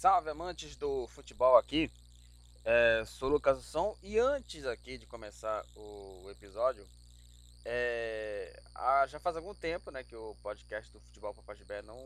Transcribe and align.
Salve 0.00 0.30
amantes 0.30 0.76
do 0.76 1.06
futebol 1.08 1.58
aqui, 1.58 1.90
é, 2.64 3.04
sou 3.04 3.28
Lucas 3.28 3.62
Som 3.62 3.94
e 4.02 4.18
antes 4.18 4.64
aqui 4.64 4.96
de 4.96 5.04
começar 5.04 5.62
o 5.76 6.26
episódio, 6.30 6.88
é, 7.66 8.62
já 9.08 9.20
faz 9.20 9.36
algum 9.36 9.54
tempo 9.54 9.90
né, 9.90 10.02
que 10.02 10.16
o 10.16 10.34
podcast 10.42 10.90
do 10.90 11.00
Futebol 11.00 11.34
Papagibé 11.34 11.82
não 11.82 11.98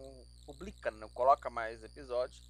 publica, 0.44 0.90
não 0.90 1.08
coloca 1.10 1.48
mais 1.48 1.84
episódios. 1.84 2.42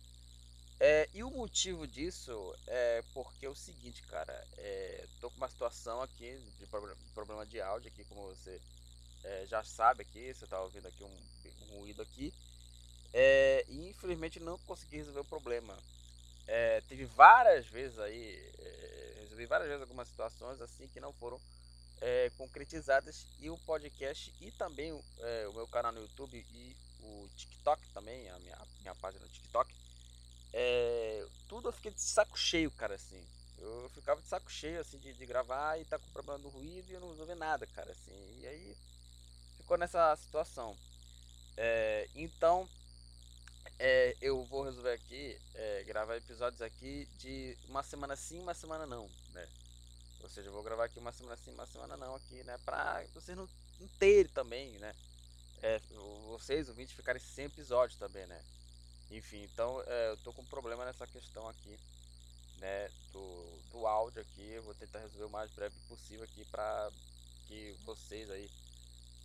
É, 0.80 1.10
e 1.12 1.22
o 1.22 1.30
motivo 1.30 1.86
disso 1.86 2.56
é 2.66 3.04
porque 3.12 3.44
é 3.44 3.50
o 3.50 3.54
seguinte, 3.54 4.02
cara, 4.04 4.46
é, 4.56 5.06
tô 5.20 5.28
com 5.28 5.36
uma 5.36 5.50
situação 5.50 6.00
aqui 6.00 6.38
de 6.58 6.66
problema 7.12 7.44
de 7.44 7.60
áudio 7.60 7.92
aqui, 7.92 8.02
como 8.06 8.28
você 8.28 8.58
é, 9.22 9.44
já 9.46 9.62
sabe 9.62 10.00
aqui, 10.04 10.32
você 10.32 10.46
tá 10.46 10.58
ouvindo 10.62 10.88
aqui 10.88 11.04
um, 11.04 11.18
um 11.68 11.80
ruído 11.80 12.00
aqui. 12.00 12.32
É, 13.16 13.64
e 13.68 13.90
infelizmente 13.90 14.40
não 14.40 14.58
consegui 14.58 14.96
resolver 14.96 15.20
o 15.20 15.24
problema. 15.24 15.78
É, 16.48 16.80
teve 16.88 17.04
várias 17.04 17.64
vezes 17.66 17.96
aí, 18.00 18.52
é, 18.58 19.16
resolvi 19.20 19.46
várias 19.46 19.68
vezes 19.68 19.82
algumas 19.82 20.08
situações 20.08 20.60
assim 20.60 20.88
que 20.88 21.00
não 21.00 21.12
foram 21.12 21.40
é, 22.00 22.30
concretizadas 22.36 23.24
e 23.38 23.48
o 23.48 23.56
podcast 23.58 24.34
e 24.40 24.50
também 24.50 25.00
é, 25.20 25.46
o 25.48 25.52
meu 25.52 25.68
canal 25.68 25.92
no 25.92 26.00
YouTube 26.00 26.44
e 26.52 26.76
o 27.00 27.28
TikTok 27.36 27.88
também, 27.90 28.28
a 28.30 28.38
minha, 28.40 28.58
minha 28.80 28.94
página 28.96 29.24
no 29.24 29.30
TikTok, 29.30 29.72
é, 30.52 31.24
tudo 31.48 31.68
eu 31.68 31.72
fiquei 31.72 31.92
de 31.92 32.00
saco 32.00 32.36
cheio, 32.36 32.70
cara, 32.72 32.94
assim. 32.96 33.22
Eu 33.58 33.88
ficava 33.94 34.20
de 34.20 34.26
saco 34.26 34.50
cheio, 34.50 34.80
assim, 34.80 34.98
de, 34.98 35.12
de 35.14 35.26
gravar 35.26 35.78
e 35.78 35.84
tá 35.84 35.98
com 35.98 36.10
problema 36.10 36.38
do 36.40 36.48
ruído 36.48 36.90
e 36.90 36.94
eu 36.94 37.00
não 37.00 37.10
resolvi 37.10 37.34
nada, 37.36 37.66
cara, 37.68 37.92
assim. 37.92 38.40
E 38.40 38.46
aí 38.46 38.76
ficou 39.56 39.78
nessa 39.78 40.14
situação. 40.16 40.76
É, 41.56 42.08
então, 42.14 42.68
é, 43.78 44.16
eu 44.20 44.44
vou 44.44 44.62
resolver 44.62 44.92
aqui, 44.92 45.38
é, 45.54 45.84
gravar 45.84 46.16
episódios 46.16 46.62
aqui 46.62 47.06
de 47.18 47.56
uma 47.68 47.82
semana 47.82 48.16
sim, 48.16 48.38
uma 48.40 48.54
semana 48.54 48.86
não, 48.86 49.08
né? 49.32 49.48
Ou 50.22 50.28
seja, 50.28 50.48
eu 50.48 50.52
vou 50.52 50.62
gravar 50.62 50.84
aqui 50.84 50.98
uma 50.98 51.12
semana 51.12 51.36
sim, 51.36 51.52
uma 51.52 51.66
semana 51.66 51.96
não 51.96 52.14
aqui, 52.14 52.42
né? 52.44 52.58
Pra 52.64 53.04
vocês 53.12 53.36
não, 53.36 53.48
não 53.80 53.88
terem 53.98 54.32
também, 54.32 54.78
né? 54.78 54.94
É, 55.62 55.80
vocês, 56.28 56.68
ouvintes, 56.68 56.94
ficarem 56.94 57.20
sem 57.20 57.46
episódios 57.46 57.98
também, 57.98 58.26
né? 58.26 58.40
Enfim, 59.10 59.42
então 59.44 59.82
é, 59.86 60.10
eu 60.10 60.16
tô 60.18 60.32
com 60.32 60.42
um 60.42 60.46
problema 60.46 60.84
nessa 60.84 61.06
questão 61.06 61.48
aqui, 61.48 61.78
né? 62.58 62.88
Do, 63.12 63.62
do 63.70 63.86
áudio 63.86 64.22
aqui, 64.22 64.50
eu 64.52 64.62
vou 64.62 64.74
tentar 64.74 65.00
resolver 65.00 65.24
o 65.24 65.30
mais 65.30 65.50
breve 65.52 65.74
possível 65.88 66.24
aqui 66.24 66.44
pra 66.46 66.90
que 67.46 67.76
vocês 67.84 68.30
aí 68.30 68.50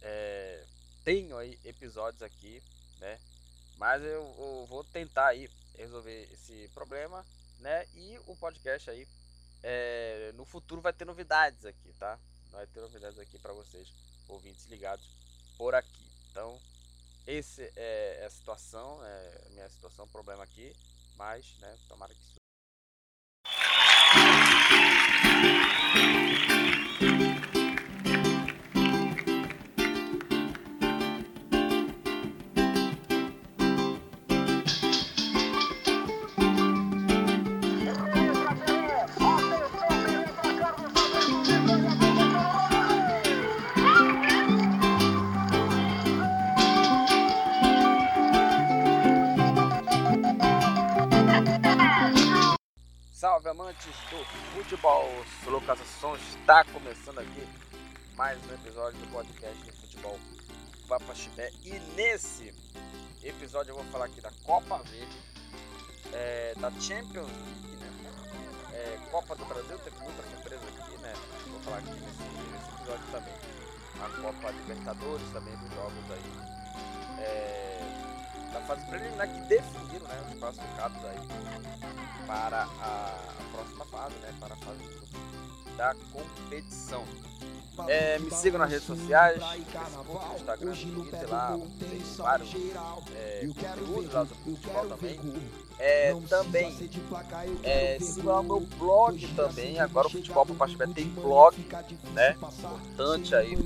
é, 0.02 0.66
tenham 1.04 1.38
aí 1.38 1.58
episódios 1.64 2.22
aqui, 2.22 2.62
né? 3.00 3.20
Mas 3.80 4.04
eu, 4.04 4.36
eu, 4.38 4.66
vou 4.68 4.84
tentar 4.84 5.28
aí 5.28 5.50
resolver 5.78 6.30
esse 6.34 6.70
problema, 6.74 7.26
né? 7.60 7.86
E 7.96 8.20
o 8.28 8.36
podcast 8.36 8.90
aí 8.90 9.08
é, 9.64 10.34
no 10.36 10.44
futuro 10.44 10.82
vai 10.82 10.92
ter 10.92 11.06
novidades 11.06 11.66
aqui, 11.66 11.94
tá? 11.98 12.20
Vai 12.52 12.68
ter 12.68 12.82
novidades 12.82 13.18
aqui 13.18 13.40
para 13.40 13.54
vocês, 13.54 13.88
ouvintes 14.28 14.66
ligados 14.66 15.06
por 15.58 15.74
aqui. 15.74 16.12
Então, 16.30 16.60
esse 17.26 17.72
é 17.78 18.26
a 18.26 18.30
situação, 18.30 19.00
é 19.06 19.44
a 19.46 19.50
minha 19.52 19.70
situação, 19.70 20.06
problema 20.10 20.44
aqui, 20.44 20.76
mas, 21.16 21.58
né, 21.60 21.78
tomara 21.88 22.14
que 22.14 22.20
isso 22.20 22.40
Lucas 55.50 55.80
Sons, 56.00 56.22
está 56.36 56.64
começando 56.64 57.18
aqui 57.18 57.48
mais 58.16 58.38
um 58.46 58.54
episódio 58.54 59.00
do 59.00 59.08
podcast 59.12 59.58
de 59.64 59.72
futebol 59.72 60.20
Vapa 60.88 61.16
Chibé 61.16 61.52
e 61.64 61.72
nesse 61.96 62.54
episódio 63.24 63.72
eu 63.72 63.76
vou 63.78 63.84
falar 63.86 64.06
aqui 64.06 64.22
da 64.22 64.30
Copa 64.44 64.78
Verde, 64.84 65.18
é, 66.14 66.54
da 66.56 66.70
Champions 66.80 67.32
League, 67.32 67.78
né? 67.78 67.92
É, 68.74 69.00
Copa 69.10 69.36
do 69.36 69.44
Brasil, 69.46 69.80
teve 69.80 69.98
muita 69.98 70.22
surpresa 70.22 70.64
aqui, 70.68 70.98
né? 71.00 71.14
Vou 71.48 71.60
falar 71.62 71.78
aqui 71.78 72.00
nesse, 72.00 72.24
nesse 72.52 72.70
episódio 72.76 73.06
também. 73.12 73.34
A 74.04 74.22
Copa 74.22 74.52
Libertadores 74.52 75.30
também 75.34 75.58
dos 75.58 75.74
jogos 75.74 76.12
aí. 76.12 77.24
É, 77.24 77.70
da 78.54 78.62
fase 78.62 78.86
preliminar 78.86 79.28
que 79.28 79.40
definiram 79.42 80.08
né, 80.08 80.28
os 80.28 80.40
classificados 80.40 81.06
aí 81.06 81.20
para 82.26 82.64
a, 82.64 83.40
próxima 83.52 83.86
fase, 83.86 84.16
né, 84.18 84.34
para 84.40 84.54
a 84.54 84.58
fase 84.58 84.84
da 85.80 85.96
competição. 86.12 87.06
É, 87.88 88.20
me 88.20 88.30
sigam 88.32 88.60
nas 88.60 88.70
redes 88.70 88.86
sociais, 88.86 89.42
Facebook, 89.42 90.36
Instagram, 90.36 90.76
Twitter 90.76 91.30
lá, 91.30 91.58
tem 91.80 92.00
vários 92.18 92.50
é, 93.16 93.48
conteúdos 93.48 94.14
lá 94.14 94.24
do 94.26 94.36
futebol 94.36 94.86
também. 94.88 95.20
É, 95.80 96.14
também 96.28 96.78
é, 97.64 97.98
sigam 98.02 98.42
o 98.42 98.44
meu 98.44 98.60
blog 98.78 99.26
também, 99.34 99.80
agora 99.80 100.08
o 100.08 100.10
Futebol 100.10 100.46
para 100.46 100.56
Pachibé 100.56 100.88
tem 100.88 101.08
blog, 101.08 101.56
né? 102.12 102.36
Importante 102.92 103.34
aí 103.34 103.58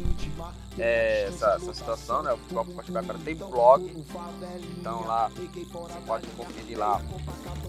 é, 0.78 1.23
essa, 1.23 1.56
essa 1.56 1.73
situação, 1.73 2.22
né? 2.22 2.34
O 2.34 2.38
Futebol 2.38 2.66
para 2.66 2.75
Pachibé 2.75 3.00
agora 3.00 3.18
tem 3.25 3.35
blog, 3.35 4.06
então 4.78 5.07
lá 5.07 5.29
você 5.29 6.00
pode 6.06 6.28
conferir 6.28 6.78
lá 6.78 7.02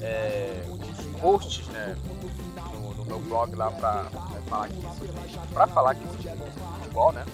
é, 0.03 0.62
os 0.69 1.21
posts, 1.22 1.66
né? 1.69 1.97
No, 3.06 3.19
no 3.19 3.20
meu 3.20 3.20
blog 3.20 3.54
lá 3.54 3.70
para 3.70 4.04
falar 4.48 4.65
aqui 4.66 4.82
para 5.53 5.66
falar 5.66 5.91
aqui 5.92 6.06
sobre 6.06 6.32
futebol, 6.78 7.12
né? 7.12 7.25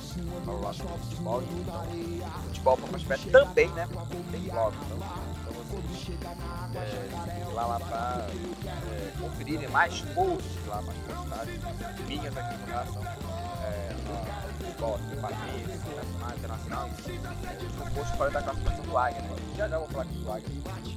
Falar 0.45 0.73
sobre 0.73 0.99
futebol, 0.99 1.43
então, 1.43 1.85
futebol 2.47 2.77
para 2.77 2.89
Pachibé 2.89 3.17
também, 3.31 3.69
né? 3.69 3.89
Tem 4.31 4.41
blog, 4.43 4.77
então 4.87 5.31
é, 6.75 7.55
lá, 7.55 7.67
lá 7.67 7.81
para 7.81 8.27
é, 8.67 9.13
conferirem 9.21 9.69
mais 9.69 10.01
posts 10.01 10.67
lá, 10.67 10.83
mais 10.83 10.99
postagens 10.99 11.61
minhas 12.07 12.37
aqui 12.37 12.59
com 12.59 12.67
relação 12.67 13.03
futebol 14.59 14.95
aqui, 14.95 15.67
nacional, 15.67 16.37
internacional, 16.37 16.89
enfim. 16.89 17.21
É, 17.47 17.83
um 17.83 17.91
post 17.95 18.17
falei 18.17 18.33
da 18.33 18.43
classificação 18.43 18.85
do 18.85 18.99
Águia, 18.99 19.23
né? 19.23 19.37
Já 19.57 19.69
já 19.69 19.79
vou 19.79 19.89
falar 19.89 20.03
aqui 20.03 20.15
do 20.15 20.33
Águia 20.33 20.49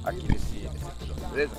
aqui 0.04 0.32
nesse, 0.32 0.70
beleza? 1.30 1.54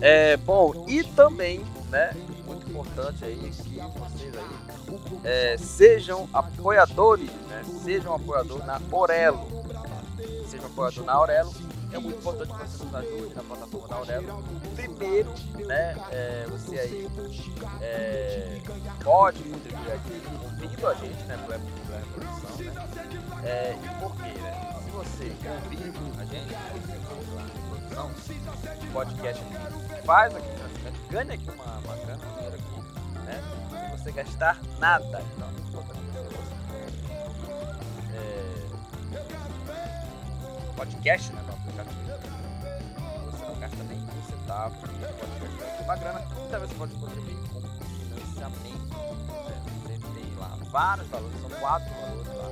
É, 0.00 0.36
bom, 0.36 0.84
e 0.88 1.04
também, 1.04 1.64
né, 1.88 2.12
muito 2.46 2.68
importante 2.68 3.24
aí 3.24 3.36
que 3.36 3.78
vocês 3.98 4.34
aí 4.36 5.00
é, 5.24 5.56
sejam 5.58 6.28
apoiadores, 6.32 7.30
né? 7.48 7.62
Sejam 7.82 8.14
apoiadores 8.14 8.66
na 8.66 8.80
Orelo. 8.90 9.46
Sejam 10.48 10.66
apoiadores 10.66 11.06
na 11.06 11.12
Aurelo 11.12 11.52
é 11.94 11.98
muito 11.98 12.18
importante 12.18 12.52
você 12.52 12.84
nos 12.84 12.94
ajude 12.94 13.34
na 13.34 13.42
plataforma 13.42 13.88
da 13.88 13.96
Aurelo. 13.96 14.44
Primeiro, 14.74 15.30
né, 15.66 15.96
é, 16.10 16.46
você 16.48 16.78
aí 16.78 17.08
é, 17.80 18.60
pode 19.02 19.42
contribuir 19.44 19.92
aqui 19.92 20.22
ouvindo 20.42 20.86
a 20.88 20.94
gente, 20.94 21.22
né, 21.24 21.34
a 21.34 21.98
reprodução, 21.98 22.56
né? 22.64 23.48
É, 23.48 23.76
e 23.80 24.00
por 24.00 24.16
quê, 24.16 24.40
né? 24.40 24.80
Se 24.82 24.90
você 24.90 25.36
ouvir 25.48 25.92
a 26.18 26.24
gente, 26.24 26.54
produção, 27.94 28.10
o 28.10 28.92
podcast 28.92 29.44
aqui, 29.44 30.06
faz 30.06 30.34
aqui 30.34 30.48
o 30.48 31.12
ganha 31.12 31.34
aqui 31.34 31.50
uma, 31.50 31.78
uma 31.78 31.96
grana 31.96 32.26
dinheiro 32.26 32.56
aqui, 32.56 33.20
né? 33.24 33.42
Sem 33.70 33.98
você 33.98 34.12
gastar 34.12 34.60
nada. 34.80 35.22
Então, 35.36 35.93
podcast, 40.74 41.32
né? 41.32 41.42
Você 43.30 43.44
não 43.44 43.58
gasta 43.58 43.82
nem 43.84 43.98
um 43.98 44.22
centavo, 44.28 44.74
você 44.76 44.86
pode 45.12 45.56
gastar 45.58 45.82
uma 45.82 45.96
grana, 45.96 46.20
e 46.20 46.50
também 46.50 46.68
você 46.68 46.74
pode 46.74 46.94
contribuir 46.94 47.36
com 47.48 47.60
financiamento. 47.60 48.94
Né? 49.48 49.62
Você 49.82 49.98
tem 49.98 50.34
lá 50.36 50.58
vários 50.70 51.08
valores, 51.08 51.40
são 51.40 51.50
quatro 51.50 51.90
valores 51.94 52.26
lá. 52.28 52.50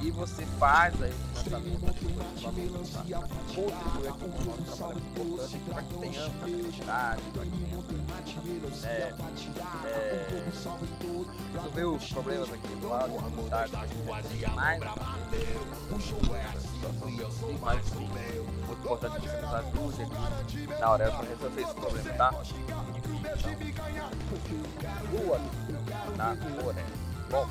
E 0.00 0.10
você 0.10 0.44
faz 0.58 1.00
aí 1.00 1.12
o 1.12 1.50
lá, 1.50 1.60
contribuir 3.54 4.08
aqui 4.08 4.18
com 4.18 4.42
o 4.42 4.44
nosso 4.44 4.76
trabalho 4.76 4.98
importante 4.98 5.58
para 5.58 5.82
que 5.82 5.94
tenhamos 5.94 6.18
a 6.18 6.44
felicidade, 6.44 7.22
para 7.32 7.44
que 7.44 7.50
tenhamos 7.50 8.84
é, 8.84 9.14
é, 9.86 10.42
resolver 11.52 11.84
os 11.84 12.12
problemas 12.12 12.52
aqui 12.52 12.68
do 12.80 12.88
lado, 12.88 13.12
da 13.12 13.22
comunidade, 13.22 13.72
mais, 14.54 14.80
mais 17.62 17.94
muito 17.94 18.72
importante 18.72 19.20
você 19.20 19.40
nos 19.40 19.54
ajude 19.54 20.02
aqui 20.02 20.66
na 20.80 20.86
Aurélio 20.86 21.14
para 21.14 21.28
resolver 21.28 21.62
esse 21.62 21.74
problema, 21.74 22.14
tá? 22.14 22.30
Rua 25.10 25.40
na 26.16 26.28
Aurélio. 26.30 27.12
Bom, 27.30 27.48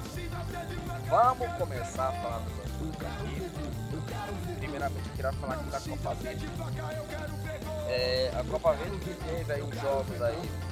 vamos 1.10 1.57
começar 1.57 2.10
a 2.10 2.12
falar 2.12 2.39
dos 2.39 2.60
assuntos 2.60 3.01
aqui. 3.07 3.51
Primeiramente, 4.60 5.07
eu 5.10 5.16
queria 5.16 5.33
falar 5.33 5.54
aqui 5.56 5.69
da 5.69 5.80
Copa 5.80 6.13
Verde. 6.16 6.50
É, 7.88 8.31
a 8.36 8.44
Copa 8.44 8.74
Verde 8.74 8.98
que 9.00 9.13
teve 9.13 9.54
aí 9.54 9.62
os 9.62 9.81
jogos 9.81 10.22
aí 10.22 10.70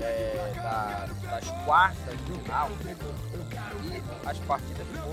é, 0.00 0.52
da, 0.56 1.06
das 1.30 1.50
quartas 1.64 2.18
de 2.26 2.32
final 2.32 2.70
e 3.84 4.28
as 4.28 4.38
partidas 4.38 4.86
foram 4.88 5.08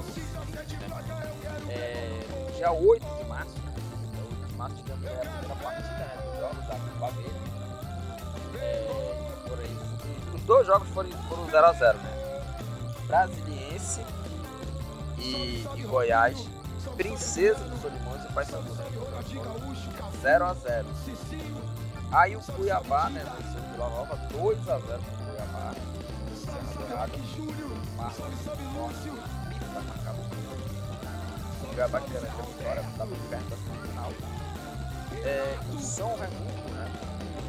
né? 0.88 1.24
é, 1.70 2.54
dia 2.56 2.72
8 2.72 3.06
de 3.06 3.24
março, 3.26 3.56
né? 3.60 3.74
dia 4.14 4.24
8 4.24 4.48
de 4.48 4.56
março 4.56 4.76
tivemos 4.76 5.06
a 5.06 5.20
primeira 5.20 5.56
partida 5.56 5.98
né, 5.98 6.18
dos 6.26 6.40
jogos 6.40 6.68
da 6.68 6.76
Copa. 7.00 7.22
É, 8.56 9.24
os 10.34 10.42
dois 10.42 10.68
jogos 10.68 10.88
foram 10.90 11.10
0x0, 11.10 11.30
foram 11.30 11.50
0 11.50 11.66
a 11.66 11.74
0, 11.74 11.98
né? 11.98 12.14
Brasiliense 13.08 14.02
e, 15.18 15.66
e 15.76 15.82
Goiás, 15.84 16.48
Princesa 16.96 17.64
dos 17.66 17.82
Solimões 17.82 18.24
e 18.24 18.34
Paysandu. 18.34 18.74
0 20.22 20.46
a 20.46 20.54
0 20.54 20.88
Aí 22.12 22.36
o 22.36 22.40
Cuiabá, 22.40 23.10
né, 23.10 23.26
venceu 23.38 23.60
o 23.60 23.63
Vila 23.74 23.90
Nova 23.90 24.16
2 24.32 24.70
a 24.70 24.80
0 24.80 25.02
pro 25.02 25.26
Cuiabá. 25.26 25.74
Serra 26.36 26.62
Dourada, 26.78 27.18
Marcos 27.98 28.40
Forte, 28.74 29.10
Pita 29.50 29.82
marcado. 29.82 30.20
O 31.62 31.66
Cuiabá 31.68 32.02
que 32.02 32.14
garantiu 32.14 32.40
a 32.40 32.44
vitória, 32.44 32.82
estava 32.82 33.16
perto 33.30 33.50
da 33.50 33.58
final. 33.88 34.12
É, 35.24 35.58
o 35.74 35.80
São 35.80 36.16
Raimundo, 36.16 36.70
né, 36.74 36.92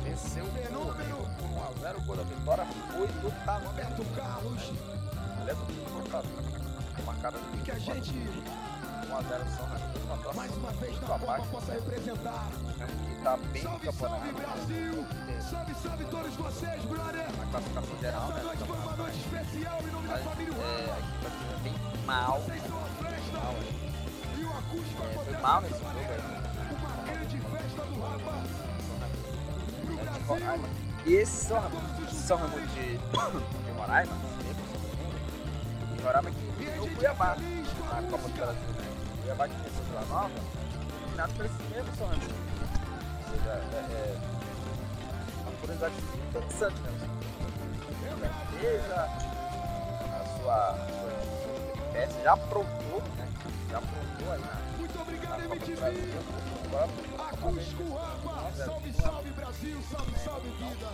venceu 0.02 0.44
o 0.44 0.48
Correio 0.48 1.16
por 1.38 1.50
1 1.50 1.62
a 1.62 1.72
0 1.80 1.98
O 1.98 2.02
gol 2.02 2.16
da 2.16 2.22
vitória 2.22 2.66
foi 2.90 3.06
do 3.06 3.44
Taverno 3.44 4.04
Carlos. 4.16 4.72
Aliás, 5.40 5.58
o 5.58 5.64
gol 5.90 6.02
tá 6.10 6.22
marcado 7.04 7.38
no 7.38 8.63
1x0 9.14 9.56
São 9.56 9.66
Raimundo, 9.66 10.00
uma 10.04 10.14
atuação 10.14 10.34
Mais 10.34 10.56
uma 10.56 10.70
vez 10.72 10.92
muito 10.98 11.12
abaixo. 11.12 11.46
Possa 11.48 11.72
representar. 11.72 12.48
Que 13.06 13.22
tá 13.22 13.36
bem 13.36 13.62
no 13.62 13.78
campeonato. 13.78 14.32
Brasil, 14.34 15.06
salve, 15.50 15.74
salve 15.74 16.04
todos 16.06 16.34
vocês, 16.34 16.84
brother. 16.84 17.26
Na 17.38 17.46
classificação 17.46 17.98
geral, 18.00 18.28
né? 18.28 18.42
Noite 18.42 18.64
foi 18.64 18.76
uma 18.76 18.96
noite 18.96 19.18
especial 19.18 19.80
em 19.80 19.90
nome 19.92 20.08
da 20.08 20.18
família 20.18 20.54
é, 20.54 20.90
a 20.90 20.94
tá 20.94 21.30
bem 21.62 21.74
mal. 22.04 22.04
Mal, 22.06 22.42
é, 22.48 22.58
foi 25.24 25.36
mal 25.38 25.60
nesse 25.62 25.78
jogo 25.78 25.98
aí. 25.98 26.14
Uma 26.74 26.90
grande 27.04 27.38
festa 27.38 27.82
do 27.86 28.00
Rapa. 28.00 28.34
E 31.06 31.12
esse 31.12 31.44
São 31.44 31.60
Raimundo, 31.60 32.10
São 32.10 32.38
de, 32.38 32.98
de 32.98 33.72
Moraima, 33.74 34.16
e 35.96 36.02
Moraima 36.02 36.30
que 36.30 36.64
ganhou 36.64 36.86
o 36.86 36.96
Cuiabá 36.96 37.36
na 37.36 38.02
Copa 38.10 38.28
do 38.28 38.34
Brasil, 38.34 38.68
né? 38.72 38.93
Cuiabá 39.24 39.48
que 39.48 39.56
venceu 39.56 39.84
Vila 39.84 40.04
Nova, 40.04 40.30
eliminado 41.00 41.34
por 41.34 41.46
esse 41.46 41.62
mesmo 41.62 42.06
Raimundo. 42.06 42.34
Ou 43.24 43.30
seja, 43.30 43.50
é, 43.50 43.80
é 43.80 44.20
uma 45.40 45.52
curiosidade 45.60 45.94
interessante, 46.28 46.80
né? 46.82 46.90
A 48.04 48.54
empresa, 48.54 48.96
a 50.12 50.24
sua, 50.36 50.76
peça 51.90 52.22
já 52.22 52.32
aprontou, 52.34 53.02
né? 53.16 53.28
Já 53.70 53.78
aprontou 53.78 54.32
aí 54.32 54.40
na, 54.40 54.46
na 55.30 55.48
Copa 55.48 55.66
do 55.66 55.76
Brasil. 55.80 56.12
Agora, 56.66 56.88
Acústico 57.32 57.94
Rapa, 57.94 58.52
salve, 58.52 58.92
salve 58.92 59.30
Brasil, 59.30 59.82
salve, 59.90 60.18
salve 60.18 60.48
vida, 60.50 60.90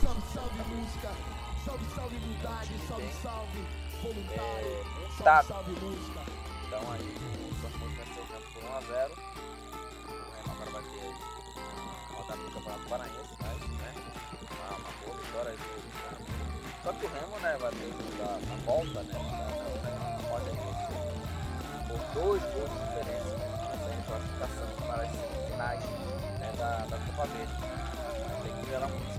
salve, 0.00 0.22
salve 0.32 0.74
música, 0.76 1.10
salve, 1.64 1.84
salve 1.92 2.16
unidade, 2.18 2.70
salve, 2.86 3.12
salve 3.20 3.66
voluntário, 4.00 4.86
salve, 5.18 5.48
salve 5.48 5.72
música. 5.72 6.33
Então 6.74 6.92
aí 6.92 7.00
o 7.00 7.78
Paulo 7.78 7.94
vai 7.94 8.06
ser 8.06 8.20
o 8.20 8.26
campo 8.26 8.50
por 8.52 8.62
1x0. 8.64 9.10
O 9.14 10.18
Remo 10.34 10.50
agora 10.50 10.70
vai 10.72 10.82
ter 10.82 11.00
aí 11.02 11.14
rodada 12.16 12.42
do 12.42 12.50
Campeonato 12.50 12.88
Paraense, 12.88 13.36
mas 13.40 13.60
né? 13.78 13.94
Uma, 14.50 14.76
uma 14.76 14.90
boa 15.04 15.16
vitória 15.22 15.50
aí 15.52 15.56
do 15.56 15.62
Só 16.82 16.92
que 16.92 17.06
o 17.06 17.08
Remo 17.10 17.38
né, 17.38 17.56
vai 17.60 17.70
ter 17.70 17.92
da, 18.18 18.26
na 18.48 18.56
volta, 18.64 19.02
né? 19.04 19.14
Pode 20.28 20.50
aí 20.50 20.56
por 21.86 21.98
dois 22.12 22.42
gols 22.42 22.70
de 22.70 22.78
diferença 22.88 23.36
né, 23.36 23.96
na 23.96 24.02
classificação 24.02 24.66
para 24.84 25.02
as 25.04 25.10
finais 25.48 25.84
né, 26.40 26.52
da, 26.58 26.86
da 26.86 26.98
Copa 26.98 27.26
Verde. 27.28 27.52
Tem 28.42 28.52
que 28.52 28.66
gerar 28.68 28.88
muito 28.88 29.14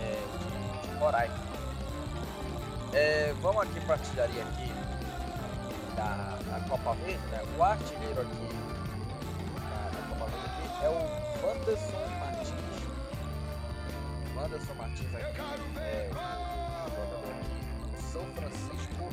é, 0.00 0.86
de 0.86 0.94
Moraes. 1.00 1.49
É, 2.92 3.32
vamos 3.40 3.62
aqui 3.62 3.80
para 3.82 3.94
a 3.94 3.98
artilharia 3.98 4.42
aqui 4.42 4.72
da, 5.94 6.38
da 6.44 6.68
Copa 6.68 6.94
Verde, 6.94 7.24
né? 7.28 7.40
O 7.56 7.62
artilheiro 7.62 8.20
aqui 8.20 8.48
da, 9.54 9.90
da 9.90 10.08
Copa 10.08 10.26
Verde 10.26 10.46
aqui 10.48 10.84
é 10.84 10.88
o 10.88 11.46
Wanderson 11.46 12.06
Martins. 12.18 12.50
Wanderson 14.34 14.74
Martins 14.74 15.14
aqui 15.14 15.40
é 15.80 16.10
o 16.10 16.90
jogador 16.90 17.30
aqui 17.30 17.60
do 17.94 18.02
São 18.10 18.24
Francisco 18.34 19.08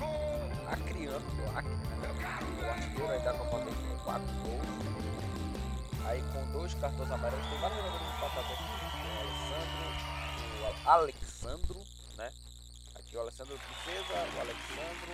Acriano, 0.71 1.25
Acre? 1.55 1.77
O 2.59 2.69
artilheiro 2.69 3.11
aí 3.11 3.21
da 3.21 3.33
Copa 3.33 3.57
Verde 3.59 3.79
com 3.89 3.97
4 4.05 4.25
gols. 4.41 4.87
Aí 6.05 6.23
com 6.33 6.51
dois 6.51 6.73
cartões 6.73 7.11
amarelos, 7.11 7.47
tem 7.47 7.59
vários 7.59 7.77
jogadores 7.77 8.07
empatados 8.07 8.51
aqui. 8.53 8.63
O 9.05 9.19
Alessandro, 9.19 9.85
o 10.63 10.89
Alexandro, 10.89 11.96
o 13.17 13.21
Alessandro 13.21 13.57
Princesa, 13.57 14.13
o 14.13 14.39
Alexandro, 14.41 15.11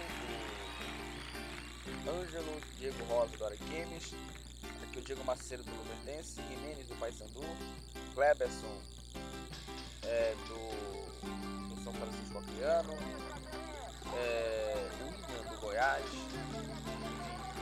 o 2.06 2.10
Ângelo, 2.10 2.62
Diego 2.78 3.04
Rosa 3.06 3.38
do 3.38 3.46
Araquemes, 3.46 4.14
aqui 4.84 5.00
o 5.00 5.02
Diego 5.02 5.24
Macedo 5.24 5.64
do 5.64 5.72
Luverdense, 5.72 6.42
Jimenez 6.50 6.86
do 6.88 6.96
Paysandu, 6.96 7.42
Kleberson 8.14 8.78
é, 10.04 10.36
do, 10.48 11.70
do, 11.70 11.84
São 11.84 11.94
Francisco 11.94 12.40
Acriano, 12.40 12.94
é, 14.18 14.90
William 15.02 15.50
do 15.50 15.62
Goiás, 15.62 16.06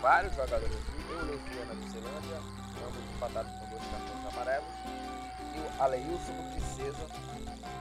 vários 0.01 0.35
jogadores 0.35 0.75
aqui, 0.75 1.11
eu 1.11 1.25
Leviana 1.25 1.75
do 1.75 1.91
Celândia, 1.91 2.37
ambos 2.87 3.15
empatados 3.15 3.51
com 3.59 3.69
dois 3.69 3.83
cartões 3.83 4.33
amarelos, 4.33 5.00
e 5.55 5.59
o 5.59 5.83
Aleilson 5.83 6.33
do 6.33 6.51
Princesa, 6.53 7.07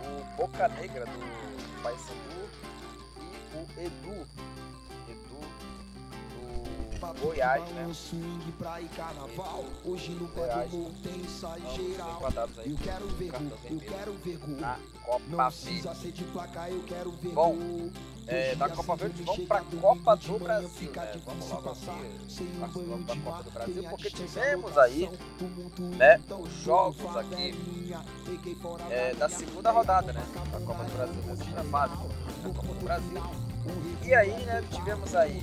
o 0.07 0.37
Boca 0.37 0.69
Negra 0.69 1.07
do 1.07 1.83
Paysandu, 1.83 2.49
o 3.55 3.81
Edu. 3.81 4.27
Edu 5.09 5.71
do 7.00 7.21
Goiás, 7.21 7.69
né? 7.71 7.91
swing 7.95 8.53
pra 8.59 8.81
ir 8.81 8.89
carnaval. 8.91 9.65
Hoje 9.85 10.11
no 10.11 10.29
morro 10.29 10.93
tem 11.03 11.17
ensaio 11.21 11.62
geral. 11.75 12.21
Eu 12.65 12.77
quero 12.77 13.07
ver 13.09 13.33
eu 13.71 13.81
quero 13.81 14.12
ver. 14.19 14.39
Na 14.61 14.79
Copa 15.05 15.23
Não 15.29 15.47
precisa 15.47 15.95
ser 15.95 16.12
de 16.12 16.25
placar, 16.25 16.71
eu 16.71 16.83
quero 16.83 17.11
ver 17.12 17.31
Bom. 17.31 17.57
É, 18.27 18.55
da 18.55 18.69
Copa 18.69 18.97
Verde, 18.97 19.23
vamos 19.23 19.47
para 19.47 19.61
a 19.61 19.65
Copa 19.65 20.17
do 20.17 20.39
Brasil. 20.39 20.93
Né? 20.93 21.21
Vamos 21.25 21.50
logo 21.50 21.71
aqui, 21.71 22.45
para 22.59 22.67
a 22.67 22.71
Copa 23.19 23.43
do 23.43 23.50
Brasil, 23.50 23.85
porque 23.91 24.11
tivemos 24.11 24.79
aí 24.79 25.11
né, 25.97 26.21
os 26.39 26.53
jogos 26.62 27.17
aqui 27.17 27.55
é, 28.91 29.15
da 29.15 29.29
segunda 29.29 29.71
rodada 29.71 30.12
né, 30.12 30.25
da 30.53 30.61
Copa 30.61 30.85
do 30.85 30.93
Brasil, 30.93 31.23
da 31.23 31.37
segunda 31.37 31.65
fase 31.65 31.95
da 32.43 32.50
Copa 32.55 32.75
do 32.75 32.85
Brasil. 32.85 33.50
E 34.02 34.14
aí, 34.14 34.45
né, 34.45 34.62
tivemos 34.71 35.14
aí 35.14 35.40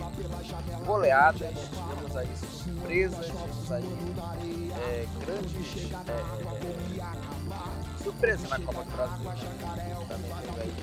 goleadas, 0.86 1.40
tivemos 1.40 2.18
aí 2.18 2.30
surpresas, 2.36 3.26
tivemos 3.28 3.72
aí 3.72 4.72
é, 4.76 5.08
grandes 5.26 5.92
é, 5.92 6.12
é, 6.12 8.04
surpresas 8.04 8.50
na 8.50 8.60
Copa 8.60 8.84
do 8.84 8.92
Brasil. 8.92 9.32
Também 10.08 10.32
teve 10.42 10.62
aí 10.62 10.74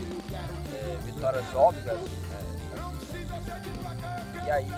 é, 0.72 0.96
vitórias 1.04 1.54
óbvias. 1.54 2.00
Né, 2.00 2.54
e 4.46 4.50
aí, 4.50 4.72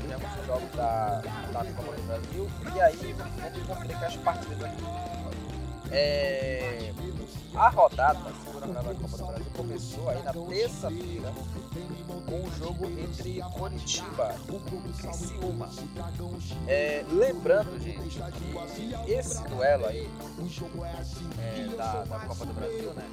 tivemos 0.00 0.38
os 0.40 0.46
jogos 0.46 0.70
da, 0.72 1.20
da 1.52 1.64
Copa 1.64 1.92
do 1.96 2.02
Brasil. 2.02 2.50
E 2.74 2.80
aí, 2.80 3.14
vamos 3.16 3.66
complicar 3.66 4.04
as 4.04 4.16
partidas 4.16 4.64
aqui. 4.64 4.84
É, 5.90 6.92
A 7.54 7.68
rodada 7.68 8.18
da 8.18 8.32
segunda 8.32 8.66
rodada 8.66 8.94
da 8.94 9.00
Copa 9.00 9.16
do 9.16 9.26
Brasil 9.26 9.52
começou 9.54 10.08
aí 10.08 10.22
na 10.22 10.32
terça-feira 10.32 11.32
com 12.26 12.44
o 12.44 12.50
jogo 12.52 12.86
entre 12.86 13.42
Coritiba 13.42 14.34
e 14.48 15.02
Criciúma. 15.02 15.68
É, 16.66 17.04
lembrando, 17.10 17.78
gente, 17.78 18.18
que 18.32 19.12
esse 19.12 19.42
duelo 19.48 19.86
aí 19.86 20.10
é, 21.38 21.76
da, 21.76 22.04
da 22.04 22.20
Copa 22.20 22.46
do 22.46 22.54
Brasil, 22.54 22.94
né? 22.94 23.04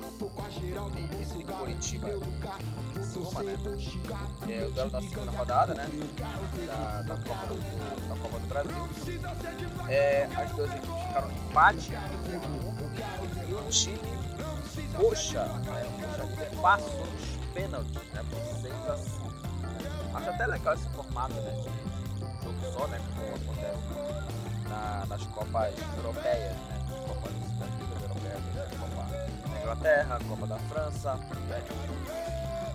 Entre 1.19 1.43
Coritiba 1.43 2.09
e 2.09 2.93
Criciúma, 2.93 3.43
né? 3.43 3.57
É 4.47 4.65
o 4.65 4.71
duelo 4.71 4.89
da 4.89 5.01
segunda 5.01 5.31
rodada, 5.31 5.73
né? 5.73 5.89
Da, 6.65 7.01
da, 7.01 7.15
Copa, 7.17 7.47
do, 7.47 8.07
da 8.07 8.15
Copa 8.15 8.39
do 8.39 8.47
Brasil. 8.47 8.89
É, 9.89 10.29
as 10.35 10.51
duas 10.51 10.71
equipes 10.71 11.03
ficaram 11.07 11.29
em 11.29 11.35
empate 11.35 11.91
e 13.49 13.53
o 13.53 13.63
time 13.69 14.18
Poxa, 14.95 15.43
né, 15.43 15.83
passou 16.61 17.05
nos 17.05 17.39
pênaltis, 17.53 18.01
né? 18.13 18.23
Por 18.29 18.61
6 18.61 18.73
a 18.89 18.97
5. 18.97 19.29
Né? 19.29 20.11
Acho 20.13 20.29
até 20.29 20.47
legal 20.47 20.73
esse 20.73 20.89
formato, 20.89 21.33
né? 21.33 21.51
De 21.51 22.43
jogo 22.43 22.73
só, 22.73 22.87
né? 22.87 23.01
Como 23.15 23.35
acontece 23.35 24.69
na, 24.69 25.05
nas 25.07 25.23
Copas 25.23 25.73
Europeias, 25.97 26.55
né? 26.55 26.79
Copas 27.07 27.33
das 27.59 27.69
Ligas 27.79 28.01
Europeias, 28.03 28.43
né? 28.43 28.67
Copa 28.79 29.49
da 29.49 29.59
Inglaterra, 29.61 30.19
Copa 30.27 30.47
da 30.47 30.59
França, 30.59 31.15
né? 31.15 31.63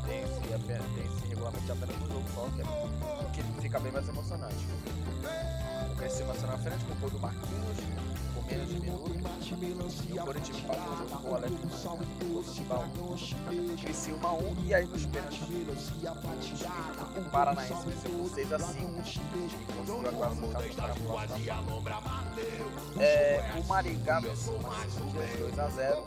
Tem 0.07 0.23
esse, 0.23 0.41
tem 0.41 1.05
esse 1.07 1.27
regulamento 1.29 1.73
apenas 1.73 1.97
um 1.97 2.07
jogo 2.09 2.25
só, 2.35 2.49
que, 2.51 2.61
é, 2.61 3.31
que 3.33 3.63
fica 3.63 3.81
bem 3.81 3.93
mais 3.93 4.09
emocionante. 4.09 4.69
O 5.91 5.97
Criciúma 5.97 6.35
saiu 6.35 6.49
na 6.49 6.59
frente 6.59 6.85
com 6.85 6.93
o 6.93 6.97
gol 6.97 7.11
do 7.11 7.19
Marquinhos, 7.19 7.79
menos 8.47 8.69
de 8.69 8.81
minuto. 8.81 9.25
E 10.09 10.19
o 10.19 10.25
Corinthians 10.25 10.59
empatou 10.59 10.93
o 10.93 10.97
jogo 10.97 11.19
com 11.19 11.29
o 11.29 12.43
Curitiba 12.43 12.79
1, 13.51 13.77
Criciúma 13.77 14.33
1 14.33 14.57
e 14.65 14.75
aí 14.75 14.87
nos 14.87 15.07
pênaltis 15.07 15.41
o 17.17 17.31
Paranaense 17.31 17.87
venceu 17.87 18.11
por 18.11 18.29
6 18.31 18.53
a 18.53 18.59
5 18.59 18.81
e 18.81 19.73
conseguiu 19.73 20.09
a 20.09 20.13
classificação 20.13 21.83
para 21.83 21.97
a 21.97 23.03
é, 23.03 23.53
O 23.57 23.65
Maringá 23.67 24.21
venceu 24.21 24.55
o 24.55 24.61
2 25.39 25.59
a 25.59 25.69
0 25.69 26.05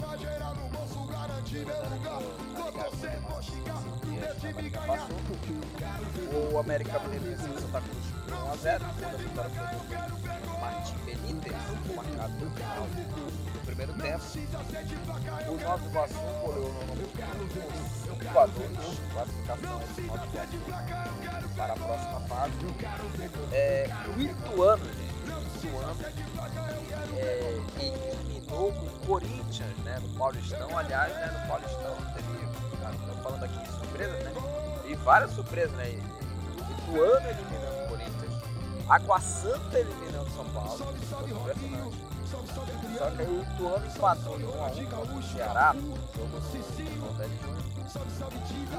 o 6.52 6.60
América 6.60 7.00
Mineiro 7.00 7.26
venceu 7.26 7.54
o 7.54 7.62
Santa 7.62 7.82
Cruz 7.82 8.06
1 8.28 8.52
a 8.52 8.56
0 8.56 8.86
a 8.86 8.90
vitória 9.18 9.50
foi 9.50 9.68
do 10.38 10.60
Martim 10.60 10.96
Benítez 11.06 11.56
marcado 11.96 12.34
no 12.46 12.52
final 12.52 12.88
do 12.88 13.66
primeiro 13.66 13.94
tempo 13.94 14.24
o 15.48 15.64
Nova 15.64 15.86
Iguaçu 15.86 16.14
goleou 16.42 16.74
no 16.74 16.96
5 18.18 18.40
a 18.40 18.46
2 18.46 18.78
classificação 19.14 19.82
para 21.56 21.74
a 21.74 21.76
próxima 21.76 22.22
fase. 22.22 22.54
É, 23.52 23.90
o 24.16 24.22
Ituano 24.22 24.86
gente, 24.86 25.18
o 25.26 25.70
Ituano 25.70 25.96
é, 27.18 27.62
eliminou 27.80 28.70
o 28.70 29.06
Corinthians 29.06 29.78
né, 29.84 30.00
no 30.02 30.10
Paulistão. 30.18 30.78
Aliás 30.78 31.14
né, 31.14 31.40
no 31.42 31.48
Paulistão 31.48 31.96
teve 32.14 32.77
Estamos 32.91 33.24
falando 33.24 33.44
aqui 33.44 33.60
de 33.60 33.72
surpresas, 33.72 34.24
né? 34.24 34.34
E 34.86 34.96
várias 34.96 35.32
surpresas, 35.32 35.72
né? 35.74 35.89
Ituano 36.72 37.27
eliminando 37.27 37.84
o 37.84 37.88
Corinthians, 37.89 38.34
Água 38.89 39.20
Santa 39.20 39.79
eliminando 39.79 40.29
São 40.32 40.46
Paulo. 40.46 40.77
Só 40.77 40.86
que 40.86 41.06
o 43.24 43.41
Ituano 43.41 43.86
empatou 43.86 44.39
em 44.39 44.44
1 44.44 44.63
a 44.63 44.67
1 44.67 44.86
contra 44.86 45.13
o 45.13 45.24
Ceará, 45.24 45.75
jogo 46.15 46.39
no 46.39 47.13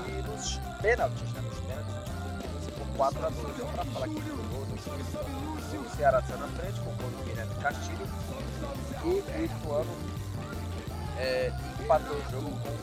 E 0.06 0.22
nos 0.22 0.58
pênaltis, 0.80 1.32
né? 1.32 1.40
Nos 1.42 1.58
pênaltis, 1.60 1.94
ficou 2.64 2.86
4 2.96 3.26
a 3.26 3.30
2 3.30 3.60
Só 3.60 3.72
pra 3.72 3.84
falar 3.84 4.06
do 4.06 4.48
gol 4.50 4.64
do 4.66 4.78
o 5.76 5.90
Ceará 5.96 6.22
saiu 6.22 6.38
na 6.38 6.48
frente 6.48 6.80
com 6.80 6.90
o 6.90 6.94
gol 6.94 7.10
do 7.10 7.24
Guilherme 7.24 7.54
Castilho. 7.56 8.08
E 9.04 9.06
o 9.06 9.44
Ituano 9.44 9.94
é, 11.18 11.52
empatou 11.80 12.16
o 12.16 12.30
jogo 12.30 12.50
com 12.60 12.68
o 12.68 12.78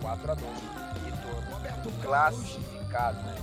4 0.00 0.32
a 0.32 0.34
2 0.34 0.52
Retorno 1.04 1.92
classificado, 2.02 3.18
né? 3.22 3.34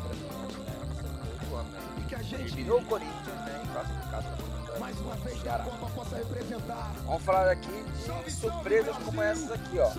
Né? 1.71 2.39
Eliminou 2.39 2.79
o 2.79 2.85
Corinthians, 2.85 3.25
né? 3.25 3.61
E 3.63 3.67
classificado 3.67 4.55
mais 4.79 4.99
uma 4.99 5.15
vez 5.15 5.41
Ceará. 5.41 5.63
possa 5.63 6.17
representar. 6.17 6.91
Vamos 7.05 7.23
falar 7.23 7.51
aqui 7.51 7.85
de 8.25 8.31
surpresas 8.31 8.95
como 8.97 9.21
essas 9.21 9.51
aqui, 9.51 9.79
ó. 9.79 9.89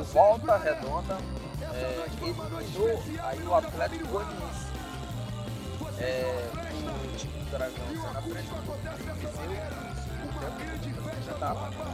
O 0.00 0.04
Volta 0.04 0.56
Redonda 0.56 1.18
é, 1.60 2.06
eliminou 2.22 3.02
aí 3.22 3.42
o 3.42 3.54
Atlético 3.54 4.08
Goianiense. 4.08 4.66
É, 5.98 6.50
o 6.52 7.16
time 7.16 7.32
do 7.32 7.50
Dragão 7.50 7.92
está 7.92 8.12
na 8.12 8.22
frente 8.22 8.48
do 8.48 8.62
Viseu. 9.14 9.44
Já 11.24 11.32
estava. 11.32 11.93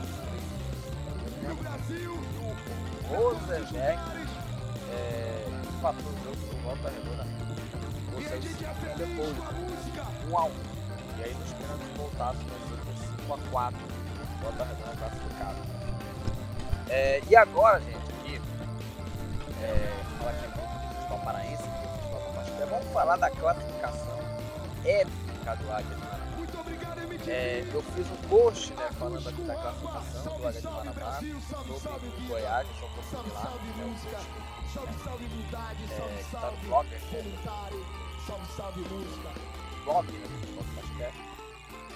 Rosenberg 3.09 3.99
é, 4.91 5.47
empatou 5.75 6.13
o 6.13 6.25
jogo 6.25 6.37
por 6.37 6.61
volta 6.63 6.91
redonda. 6.91 7.27
Ou 8.15 8.23
seja, 8.23 8.49
depois 8.97 9.37
1 10.31 10.39
a 10.39 10.45
1 10.45 10.51
E 11.19 11.25
aí 11.25 11.35
nos 11.35 11.53
pênaltis 11.53 11.97
voltados 11.97 12.43
por 12.43 12.59
5 13.23 13.35
a 13.35 13.39
4 13.51 13.79
volta 14.41 14.65
redonda 14.65 14.97
classificada. 14.97 15.57
É, 16.89 17.23
e 17.29 17.37
agora, 17.37 17.81
gente, 17.81 17.97
aqui, 17.97 18.41
é, 19.63 20.03
falar 20.19 20.31
aqui 20.31 20.47
do 20.47 20.97
futebol 20.97 21.19
paraense, 21.21 21.63
futebol 21.63 22.67
vamos 22.69 22.93
falar 22.93 23.17
da 23.17 23.31
classificação 23.31 24.19
épica 24.85 25.57
do 25.57 25.73
Águia 25.73 26.00
é, 27.29 27.65
eu 27.73 27.83
fiz 27.83 28.07
um 28.11 28.17
post 28.29 28.73
né, 28.75 28.89
falando 28.99 29.29
aqui 29.29 29.43
da 29.43 29.55
classificação 29.55 30.39
do 30.39 30.47
Águia 30.47 30.61
de 30.61 30.67
Marabá 30.67 31.21
sobre 31.81 32.09
o 32.09 32.29
Goiás, 32.29 32.67
eu 32.69 32.75
só 32.75 32.87
consegui 32.89 33.31
lá, 33.31 33.45
né, 33.77 33.85
o 33.85 33.95
post 33.95 34.15
é, 35.93 36.23
que 36.23 36.33
tá 36.33 36.51
no 36.51 36.57
blog, 36.69 36.89
blog, 39.85 40.13
né, 40.13 40.27
do 40.29 40.75
podcast. 40.75 41.21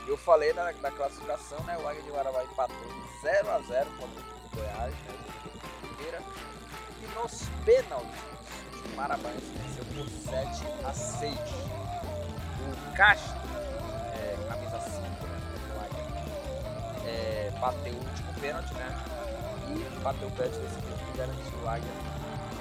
Eu 0.06 0.18
falei 0.18 0.52
da, 0.52 0.72
da 0.72 0.90
classificação, 0.90 1.60
né, 1.64 1.78
o 1.78 1.88
Águia 1.88 2.02
de 2.02 2.10
Marabá 2.10 2.44
empatou 2.44 2.76
0x0 3.22 3.86
contra 3.98 4.22
o 4.22 4.56
Goiás, 4.56 4.92
né, 4.92 5.14
primeira, 5.80 6.22
e 7.02 7.06
nos 7.14 7.48
pênaltis, 7.64 8.20
o 8.92 8.96
Marabá 8.96 9.30
venceu 9.30 9.84
por 9.94 10.08
7 10.08 10.64
a 10.84 10.92
6 10.92 11.34
O 12.60 12.96
Castro 12.96 13.43
bateu 17.60 17.92
o 17.92 17.96
último 17.96 18.34
pênalti, 18.40 18.74
né? 18.74 19.04
E 19.68 20.00
bateu 20.00 20.28
o 20.28 20.30
pênalti 20.32 20.58
decisivo 20.58 21.12
que 21.12 21.18
garantiu 21.18 21.58
o 21.62 21.68
Águia 21.68 21.90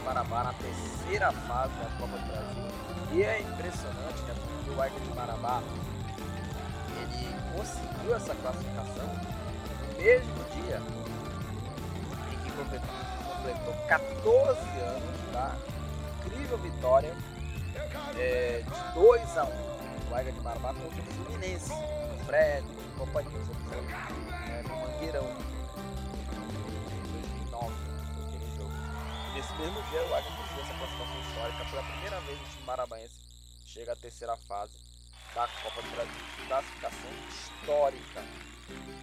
Marabá 0.05 0.43
na 0.43 0.53
terceira 0.53 1.31
fase 1.31 1.73
da 1.75 1.85
Copa 1.97 2.17
do 2.17 2.27
Brasil. 2.27 2.63
E 3.11 3.23
é 3.23 3.41
impressionante, 3.41 4.21
né? 4.23 4.35
Porque 4.35 4.69
o 4.71 4.81
Águia 4.81 4.99
de 4.99 5.15
Marabá 5.15 5.61
ele 6.95 7.35
conseguiu 7.55 8.15
essa 8.15 8.35
classificação 8.35 9.07
no 9.07 10.01
mesmo 10.01 10.43
dia 10.55 10.81
em 12.31 12.37
que 12.43 12.51
completou, 12.51 12.89
completou 13.35 13.73
14 13.87 14.59
anos 14.79 15.31
da 15.31 15.55
incrível 16.25 16.57
vitória 16.57 17.13
é, 18.17 18.63
de 18.63 18.93
2 18.93 19.37
a 19.37 19.43
1 19.45 19.73
o 20.09 20.15
Águia 20.15 20.31
de 20.31 20.41
Marabá 20.41 20.73
contra 20.73 21.01
o 21.01 21.05
Fluminense. 21.05 21.71
O 21.73 22.25
Fred, 22.25 22.65
companhia, 22.97 23.31
Mangueirão. 24.67 25.27
Em 26.93 27.11
2009, 27.11 27.73
aquele 28.27 28.55
jogo. 28.57 28.71
Nesse 29.33 29.53
mesmo 29.53 29.81
dia, 29.89 30.01
o 30.03 30.15
Águia 30.15 30.31
conseguiu 30.31 30.63
essa 30.63 30.73
classificação 30.73 31.21
histórica. 31.21 31.65
Pela 31.65 31.83
primeira 31.83 32.19
vez 32.21 32.39
o 32.39 32.43
time 32.43 32.63
marabaense 32.65 33.15
chega 33.65 33.93
à 33.93 33.95
terceira 33.95 34.35
fase 34.37 34.73
da 35.33 35.47
Copa 35.47 35.81
do 35.81 35.89
Brasil. 35.91 36.21
Classificação 36.47 37.11
histórica 37.29 38.23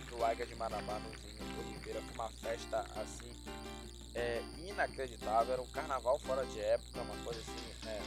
do 0.09 0.25
Águia 0.25 0.47
de 0.47 0.55
Marabá 0.55 0.99
no 0.99 1.11
Zinho 1.19 1.59
Oliveira. 1.59 2.01
Foi 2.03 2.15
uma 2.15 2.31
festa 2.31 2.85
assim 2.97 3.35
é, 4.15 4.43
inacreditável. 4.59 5.53
Era 5.53 5.63
um 5.63 5.71
carnaval 5.71 6.19
fora 6.21 6.45
de 6.47 6.61
época, 6.61 7.01
uma 7.01 7.25
coisa 7.25 7.41
assim 7.41 7.89
é, 7.89 8.03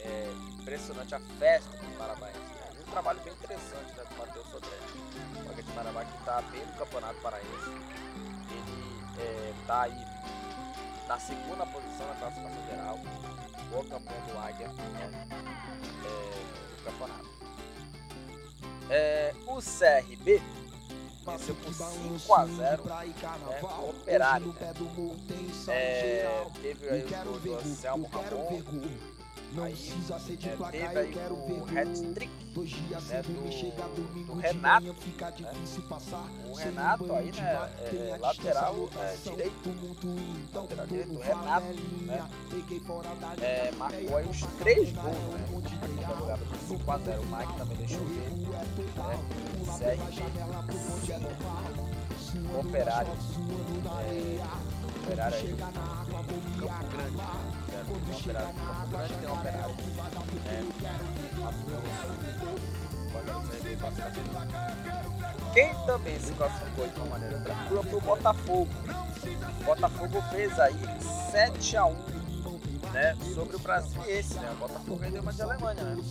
é, 0.00 0.32
impressionante. 0.60 1.14
A 1.14 1.20
festa 1.38 1.76
do 1.76 1.98
Marabaense. 1.98 2.61
Trabalho 2.92 3.20
bem 3.20 3.32
interessante 3.32 3.96
né, 3.96 4.04
do 4.04 4.18
Matheus 4.18 4.46
Sodré. 4.48 4.76
O 5.46 5.50
Águia 5.50 5.62
de 5.62 5.72
Marabá 5.72 6.04
que 6.04 6.18
está 6.18 6.42
bem 6.42 6.60
no 6.66 6.72
Campeonato 6.74 7.20
Paraense. 7.22 7.48
Ele 8.50 9.60
está 9.62 9.88
é, 9.88 9.90
aí 9.90 10.06
na 11.08 11.18
segunda 11.18 11.64
posição 11.64 12.06
na 12.06 12.14
classificação 12.16 12.66
geral. 12.66 12.98
O 13.72 13.84
campeão 13.84 14.26
do 14.26 14.38
Águia 14.38 14.68
né, 14.68 15.26
é, 16.04 16.84
campeonato. 16.84 17.30
É, 18.90 19.34
o 19.46 19.56
CRB 19.56 20.42
venceu 21.24 21.54
por 21.54 21.72
5 21.72 22.34
a 22.34 22.46
0 22.46 22.84
né, 22.84 23.14
o 23.62 23.88
Operário. 23.88 24.54
Né? 24.60 24.74
É, 25.68 26.46
teve 26.60 26.90
aí 26.90 27.04
o 27.04 27.24
gol 27.24 27.40
do 27.40 27.54
Anselmo 27.54 28.06
Ramon. 28.08 28.62
Aí, 29.60 29.74
é, 30.42 30.52
teve 30.70 30.98
aí 30.98 31.14
o 31.30 31.64
hat-trick 31.64 32.32
né, 33.08 33.22
do, 33.22 34.24
do, 34.24 34.34
Renato. 34.34 34.86
Né? 34.86 35.52
O 36.46 36.54
Renato 36.54 37.12
aí, 37.12 37.32
né, 37.32 37.70
é, 37.78 38.10
é 38.14 38.16
lateral 38.18 38.88
é, 38.96 39.16
direito. 39.22 39.68
Lateral 40.54 40.86
direito, 40.86 41.18
Renato, 41.18 41.66
né? 42.02 42.28
É, 43.40 43.72
marcou 43.72 44.16
aí 44.16 44.26
os 44.26 44.40
três 44.58 44.92
gols, 44.92 45.16
né? 45.16 45.46
Naquela 45.96 46.18
jogada 46.18 46.44
de 46.44 46.54
5x0. 46.56 47.20
O 47.20 47.26
Mike 47.26 47.52
também 47.58 47.76
deixou 47.76 48.04
ver. 48.06 48.30
Né? 48.30 48.64
Segue 49.78 50.02
operário. 52.58 53.12
É, 54.08 54.71
operário 55.02 55.36
aí. 55.36 55.56
Campo 55.56 56.86
Grande. 56.86 57.16
Certo? 57.70 57.92
Operário. 58.12 58.54
Campo 58.54 58.88
Grande 58.90 59.14
tem 59.14 59.30
operário. 59.30 59.74
É, 60.46 60.62
Quem 65.52 65.74
também 65.86 66.18
se 66.18 66.32
classificou 66.32 66.88
de 66.88 66.96
uma 66.96 67.06
maneira 67.06 67.40
tranquila 67.40 67.82
foi 67.82 67.98
o 67.98 68.00
Botafogo. 68.00 68.70
O 69.60 69.64
Botafogo 69.64 70.22
fez 70.30 70.58
aí 70.58 70.80
7 71.30 71.76
a 71.76 71.86
1 71.86 72.11
né, 72.92 73.16
sobre 73.34 73.56
o 73.56 73.58
Brasiliense, 73.58 74.34
né? 74.34 74.50
O 74.52 74.56
Botafogo 74.56 74.96
vendeu 74.96 75.22
uma 75.22 75.32
de 75.32 75.42
Alemanha, 75.42 75.82
né? 75.82 76.02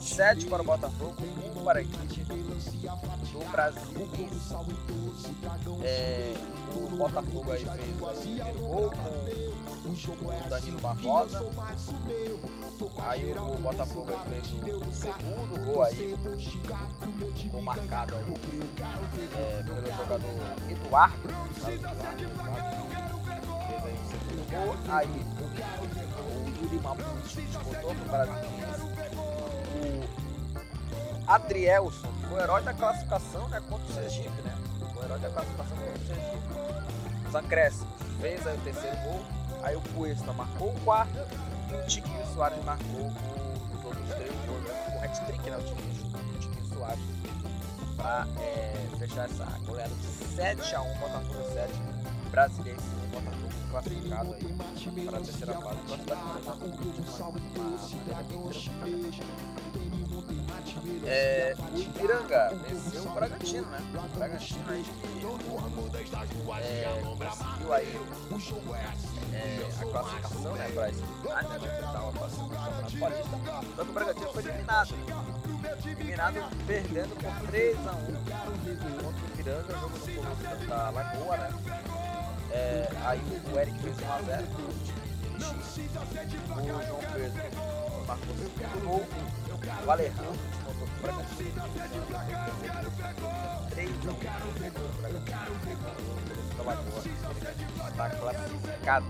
7 0.00 0.46
para 0.46 0.62
o 0.62 0.64
Botafogo, 0.64 1.14
1 1.56 1.64
para 1.64 1.78
a 1.78 1.82
equipe 1.82 2.34
do 2.34 3.50
Brasil. 3.50 4.08
É, 5.82 6.34
o 6.74 6.96
Botafogo 6.96 7.52
aí 7.52 7.64
fez 7.64 8.00
o 8.00 8.06
primeiro 8.20 8.58
gol 8.58 8.90
com 8.90 10.26
o 10.26 10.48
Danilo 10.48 10.80
Barbosa. 10.80 11.46
Aí 13.06 13.32
o 13.32 13.58
Botafogo 13.58 14.10
aí 14.10 14.40
fez 14.40 14.74
o 14.74 14.92
segundo 14.92 15.64
gol 15.64 15.82
aí, 15.82 16.16
gol 17.50 17.62
marcado 17.62 18.14
aí 18.16 18.24
é, 19.36 19.62
pelo 19.62 19.96
jogador 19.96 20.30
Eduardo. 20.70 21.28
Eduardo, 21.68 22.22
Eduardo 22.22 23.05
o 24.46 24.66
gol. 24.66 24.76
Aí 24.88 25.08
o 25.08 26.64
Yuri 26.64 26.80
Mamute 26.80 27.42
disputou 27.42 27.94
pro 27.94 28.04
Brasil. 28.04 28.34
O 31.26 31.30
Adrielson, 31.30 32.08
o 32.30 32.40
herói 32.40 32.62
da 32.62 32.72
classificação 32.72 33.48
né, 33.48 33.60
contra 33.68 33.86
o 33.86 33.94
Sergipe, 33.94 34.42
né? 34.42 34.56
O 34.94 35.04
herói 35.04 35.18
da 35.18 35.30
classificação 35.30 35.76
contra 35.76 35.92
o 35.92 36.06
Sergipe. 36.06 37.28
Os 37.28 37.34
acréscimos, 37.34 37.94
fez 38.20 38.46
aí 38.46 38.56
o 38.56 38.60
terceiro 38.60 38.96
gol. 38.98 39.22
Aí 39.62 39.76
o 39.76 39.80
Cuesta 39.94 40.32
marcou 40.32 40.68
o 40.70 40.80
quarto. 40.80 41.18
E 41.70 41.74
o 41.74 41.86
Tiquinho 41.86 42.24
Soares 42.32 42.64
marcou 42.64 43.06
os 43.06 43.84
outros 43.84 44.08
três 44.14 44.32
gols. 44.46 44.62
Né? 44.62 44.96
O 44.96 45.04
hat-trick, 45.04 45.50
né? 45.50 45.56
O 45.56 45.62
Tiquinho, 45.62 46.62
o 46.62 46.74
Soares. 46.74 47.04
Pra 47.96 48.26
é, 48.40 48.88
fechar 48.98 49.24
essa 49.24 49.44
goleada 49.64 49.94
de 49.94 50.06
7x1, 50.36 50.98
Botafogo 51.00 51.42
7, 51.54 51.72
Brasileiro 52.30 52.80
Botafogo 53.10 53.45
classificado 53.76 54.34
aí 54.34 55.04
para 55.04 55.18
a 55.18 55.20
terceira 55.20 55.60
fase. 55.60 55.78
É, 61.04 61.54
o 61.72 61.78
Ipiranga 61.78 62.54
venceu 62.68 63.02
o 63.02 63.10
Bragantino, 63.10 63.66
né? 63.66 63.78
O 63.92 64.16
Bragantino 64.16 64.64
aí 64.70 64.84
é, 66.62 67.02
conseguiu 67.22 67.74
aí 67.74 68.00
é, 69.32 69.68
a 69.80 69.84
classificação 69.84 70.52
né, 70.54 70.68
para 70.74 70.90
esse 70.90 71.02
final, 71.02 71.42
né? 71.42 71.56
Enfrentar 71.56 72.08
a 72.08 72.12
classificação 72.12 72.48
do 72.48 72.54
Campeonato 72.54 72.98
Paulista. 72.98 73.36
Só 73.76 73.84
que 73.84 73.90
o 73.90 73.92
Bragantino 73.92 74.32
foi 74.32 74.42
eliminado. 74.44 74.94
Eliminado 75.84 76.66
perdendo 76.66 77.16
por 77.16 77.48
3 77.48 77.76
a 77.86 77.92
1 77.92 78.06
contra 79.02 79.22
o 79.22 79.28
Ipiranga, 79.28 79.74
jogo 79.74 79.98
no 79.98 80.14
Colombo 80.14 80.66
da 80.66 80.90
Lagoa, 80.90 81.36
né? 81.36 81.95
É, 82.56 82.88
aí 83.04 83.20
o 83.52 83.58
Eric 83.58 83.78
fez 83.80 83.96
1x0 83.98 84.44
o 85.36 86.82
João 86.86 87.00
Pedro 87.12 87.42
marcou 88.06 88.32
o 88.32 88.38
segundo 88.38 88.80
gol. 88.86 89.06
O 89.84 89.90
Alejandro 89.90 90.32
descontou 90.50 90.88
para 90.88 91.12
o 91.12 91.16
Bragantino. 91.18 91.60
3 93.70 93.90
x 93.90 94.00
1 94.02 94.08
o. 96.64 96.96
Está 97.90 98.10
classificado. 98.10 99.06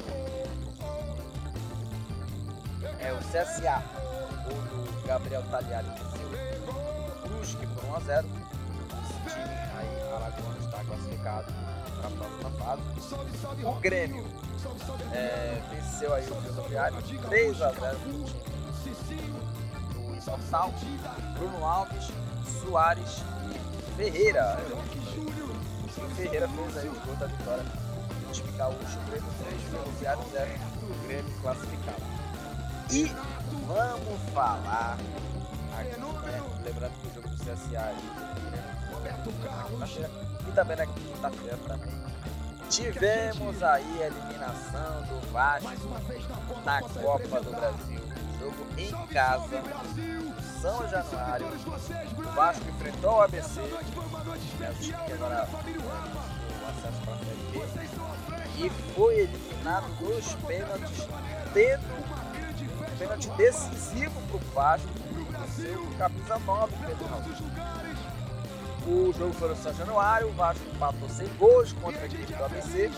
É 2.99 3.13
o 3.13 3.19
CSA. 3.19 3.83
O 4.47 4.51
do 4.51 5.07
Gabriel 5.07 5.43
Tagliari 5.51 5.89
Brusque 7.23 7.67
por 7.67 7.85
1 7.85 7.97
x 7.97 8.05
0 8.07 8.29
Esse 9.27 9.35
time 9.35 9.55
aí, 9.77 9.91
Alagoas 10.13 10.65
está 10.65 10.85
classificado 10.85 11.76
O 13.65 13.73
Grêmio 13.81 14.25
é, 15.13 15.63
venceu 15.71 16.15
aí 16.15 16.25
o 16.31 16.35
Ferroviário 16.43 17.03
3 17.03 17.63
a 17.63 17.73
0 17.73 17.99
no 18.09 18.25
time 18.25 19.33
do 19.93 20.15
Imortal. 20.17 20.73
Bruno 21.39 21.65
Alves, 21.65 22.11
Soares 22.63 23.23
e 23.51 23.97
Ferreira. 23.97 24.59
O 25.87 25.89
Ferreira 26.15 26.49
fez 26.49 26.77
aí 26.77 26.89
o 26.89 27.01
gol 27.01 27.17
da 27.17 27.27
vitória 27.27 27.63
do 27.63 28.33
time 28.33 28.53
gaúcho. 28.57 28.99
Grêmio 29.09 29.31
3, 29.39 29.63
Ferroviário 29.63 30.25
0, 30.33 30.51
Grêmio 31.07 31.41
classificado. 31.41 32.03
E 32.91 33.05
vamos 33.67 34.21
falar 34.33 34.99
aqui, 35.79 36.01
né? 36.01 36.43
Lembrando 36.65 36.93
que 37.01 37.09
o 37.09 37.15
jogo 37.15 37.29
do 37.29 37.37
CSA 37.37 37.81
aí, 37.81 37.97
e 40.49 40.53
também 40.53 40.77
na 40.77 40.87
quinta-feira 40.87 41.59
também. 41.67 41.97
Tivemos 42.69 43.63
aí 43.63 44.03
a 44.03 44.07
eliminação 44.07 45.03
do 45.03 45.33
Vasco 45.33 45.71
na 46.65 46.81
Copa 46.81 47.41
do 47.41 47.51
Brasil. 47.51 48.01
Jogo 48.41 48.67
em 48.77 49.07
casa, 49.07 49.63
São 50.61 50.89
Januário. 50.89 51.47
O 51.47 52.23
Vasco 52.35 52.69
enfrentou 52.69 53.15
o 53.15 53.21
ABC, 53.23 53.61
que 55.07 55.13
agora 55.13 55.49
o 55.53 56.69
acesso 56.69 57.01
para 57.05 57.15
a. 57.15 57.37
E 58.59 58.71
foi 58.95 59.19
eliminado 59.21 59.87
dos 59.99 60.35
pênaltis, 60.47 61.09
tendo 61.53 61.85
um 61.85 62.99
pênalti 62.99 63.29
decisivo 63.37 64.21
para 64.23 64.37
o 64.37 64.41
Vasco, 64.55 64.89
seu 65.55 65.87
camisa 65.99 66.39
9, 66.39 66.77
Pedro 66.87 67.07
Raul. 67.07 67.76
O 68.87 69.13
jogo 69.13 69.33
foi 69.33 69.49
no 69.49 69.57
São 69.57 69.75
Januário, 69.75 70.29
o 70.29 70.33
Vasco 70.33 70.63
empatou 70.73 71.09
sem 71.09 71.27
gols 71.39 71.73
contra 71.73 72.01
a 72.03 72.07
equipe 72.07 72.33
do 72.33 72.45
ABC. 72.45 72.91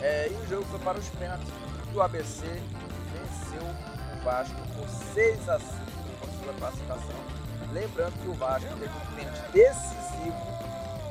É, 0.00 0.28
e 0.28 0.34
o 0.34 0.46
jogo 0.48 0.64
foi 0.64 0.78
para 0.80 0.98
os 0.98 1.08
pênaltis 1.10 1.48
e 1.92 1.96
o 1.96 2.02
ABC 2.02 2.44
venceu 2.44 3.62
o 3.62 4.24
Vasco 4.24 4.56
por 4.76 4.88
6 5.14 5.48
a 5.48 5.58
5 5.58 5.68
com 6.20 6.44
sua 6.44 6.52
classificação. 6.54 7.14
Lembrando 7.72 8.12
que 8.20 8.28
o 8.28 8.34
Vasco 8.34 8.68
teve 8.78 8.92
um 8.92 9.16
pênalti 9.16 9.52
decisivo, 9.52 10.34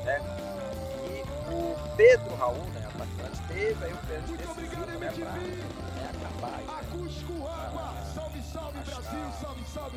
né? 0.04 0.20
E 1.08 1.52
o 1.52 1.96
Pedro 1.96 2.34
Raul, 2.36 2.64
né, 2.74 2.87
atacante, 3.02 3.40
teve 3.48 3.84
aí 3.84 3.92
um 3.92 3.96
pênalti 3.96 4.32
decisivo, 4.32 4.86
né, 4.86 4.96
para 4.98 5.32
né, 5.32 6.10
acabar 6.10 6.54
aí, 6.58 6.66
né, 6.66 6.78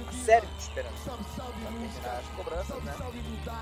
a 0.07 0.11
série 0.11 0.45
de 0.45 0.61
esperança 0.61 1.11
para 1.35 1.45
terminar 1.45 2.19
as 2.19 2.27
cobranças, 2.35 2.83
né? 2.83 2.95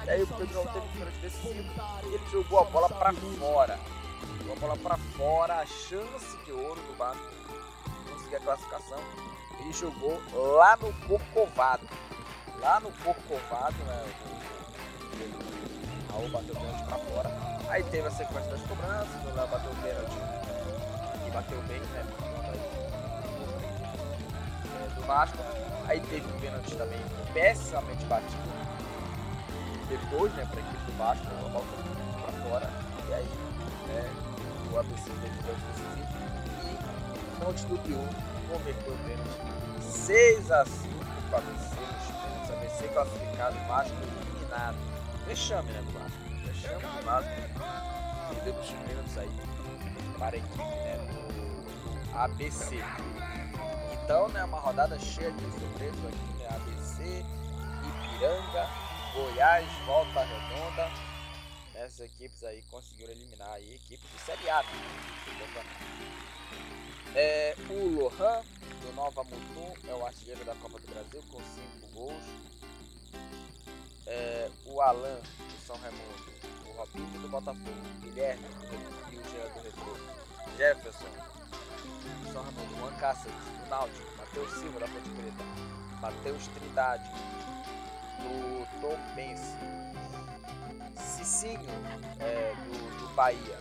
E 0.06 0.10
aí 0.10 0.24
o 0.24 0.28
Pedro 0.28 0.48
teve 0.48 0.80
um 0.80 0.92
pênalti 0.92 1.20
decisivo 1.22 1.72
e 2.04 2.14
ele 2.14 2.30
jogou 2.32 2.60
a 2.60 2.64
bola 2.66 2.90
para 2.90 3.14
fora. 3.14 3.80
Jogou 4.40 4.54
a 4.54 4.60
bola 4.60 4.78
para 4.78 4.98
fora, 4.98 5.56
a 5.56 5.66
chance 5.66 6.38
de 6.46 6.52
ouro 6.52 6.82
do 6.82 6.98
Vasco 6.98 7.24
conseguir 8.10 8.36
a 8.36 8.40
classificação. 8.40 9.00
Ele 9.60 9.74
jogou 9.74 10.22
lá 10.34 10.78
no 10.78 10.94
Corcovado. 11.08 11.88
Lá 12.60 12.80
no 12.80 12.92
Corcovado, 12.92 13.78
né? 13.86 14.14
O 16.10 16.12
Raul 16.12 16.30
bateu 16.30 16.54
o 16.54 16.60
pênalti 16.60 16.86
para 16.86 16.98
fora. 16.98 17.49
Aí 17.70 17.84
teve 17.84 18.08
a 18.08 18.12
sequência 18.12 18.50
das 18.50 18.62
cobranças, 18.62 19.24
o 19.24 19.36
Léo 19.36 19.48
bateu 19.48 19.72
o 19.72 19.76
pênalti 19.76 20.18
e 21.28 21.32
bateu 21.32 21.62
bem, 21.64 21.80
né? 21.80 22.04
do 24.96 25.02
Vasco. 25.06 25.38
Aí 25.88 26.00
teve 26.02 26.28
um 26.28 26.40
pênalti 26.40 26.76
também 26.76 27.00
pessimamente 27.34 28.06
batido. 28.06 28.50
Depois, 29.88 30.34
né, 30.34 30.46
para 30.46 30.60
a 30.60 30.64
equipe 30.64 30.84
do 30.86 30.98
Vasco, 30.98 31.26
a 31.28 31.50
bola 31.50 31.66
para 32.22 32.50
fora. 32.50 32.70
E 33.08 33.14
aí, 33.14 33.30
né, 33.88 34.10
o 34.72 34.78
ABC 34.78 35.04
teve 35.04 35.44
dois 35.44 35.58
decisivos. 35.68 36.10
E 36.66 37.44
Monte 37.44 37.66
do 37.66 37.78
Biú 37.80 38.08
converteu 38.50 38.94
o 38.94 38.98
pênalti 38.98 39.82
6 39.82 40.52
a 40.52 40.66
5 40.66 40.94
para 41.30 41.40
vencer 41.40 41.80
os 41.80 42.06
pênaltis. 42.08 42.52
ABC 42.52 42.88
classificado, 42.94 43.56
Vasco 43.68 43.96
eliminado. 44.02 44.78
vexame, 45.26 45.72
né, 45.72 45.82
do 45.82 45.92
Vasco? 46.00 46.30
Vexame 46.50 46.82
do 46.82 47.06
Vasco. 47.06 47.30
Perdeu 48.30 48.54
os 48.56 48.70
pênaltis 48.70 49.18
aí 49.18 49.30
para 50.18 50.36
a 50.36 50.40
equipe, 50.40 50.58
né, 50.58 50.98
do 50.98 52.18
ABC. 52.18 52.84
Então, 53.94 54.30
né, 54.30 54.44
uma 54.44 54.60
rodada 54.60 55.00
cheia 55.00 55.32
de 55.32 55.44
surpresas 55.60 56.06
aqui, 56.06 56.34
né, 56.40 56.48
ABC, 56.48 57.26
Ipiranga, 57.88 58.68
Goiás, 59.14 59.70
Volta 59.86 60.24
Redonda. 60.24 60.92
Essas 61.76 62.00
equipes 62.00 62.44
aí 62.44 62.64
conseguiram 62.64 63.14
eliminar 63.14 63.52
aí 63.52 63.76
equipes 63.76 64.10
de 64.12 64.20
Série 64.20 64.50
A, 64.50 64.64
né, 64.64 64.70
é, 67.16 67.56
o 67.70 68.00
Lohan, 68.00 68.42
do 68.82 68.94
Nova 68.96 69.24
Mutum, 69.24 69.74
é 69.88 69.94
o 69.94 70.06
artilheiro 70.06 70.44
da 70.46 70.56
Copa 70.56 70.80
do 70.80 70.88
Brasil 70.88 71.24
com 71.32 71.40
5 71.40 71.88
gols. 71.94 72.59
É, 74.12 74.50
o 74.66 74.82
Alan, 74.82 75.20
do 75.20 75.66
São 75.68 75.76
Raimundo, 75.78 76.34
o 76.68 76.72
Robinho 76.72 77.20
do 77.20 77.30
Botafogo, 77.30 77.62
Guilherme 78.02 78.44
do 78.44 79.10
Rio 79.12 79.22
Jean 79.26 79.48
do 79.54 79.62
Retro, 79.62 79.98
Jefferson, 80.58 81.06
do 81.06 82.34
São 82.34 82.42
Raimundo, 82.42 82.80
Juan 82.80 82.94
Cáceres, 82.96 83.38
do 83.38 83.70
Náutico, 83.70 84.18
Matheus 84.18 84.52
Silva 84.54 84.80
da 84.80 84.88
Ponte 84.88 85.10
Preta, 85.10 85.44
Matheus 86.02 86.48
Trindade, 86.48 87.10
do 88.24 88.82
Tom 88.82 88.98
Bense, 89.16 89.56
Cicinho, 90.96 91.70
é, 92.20 92.56
do, 92.56 93.00
do 93.00 93.14
Bahia, 93.14 93.60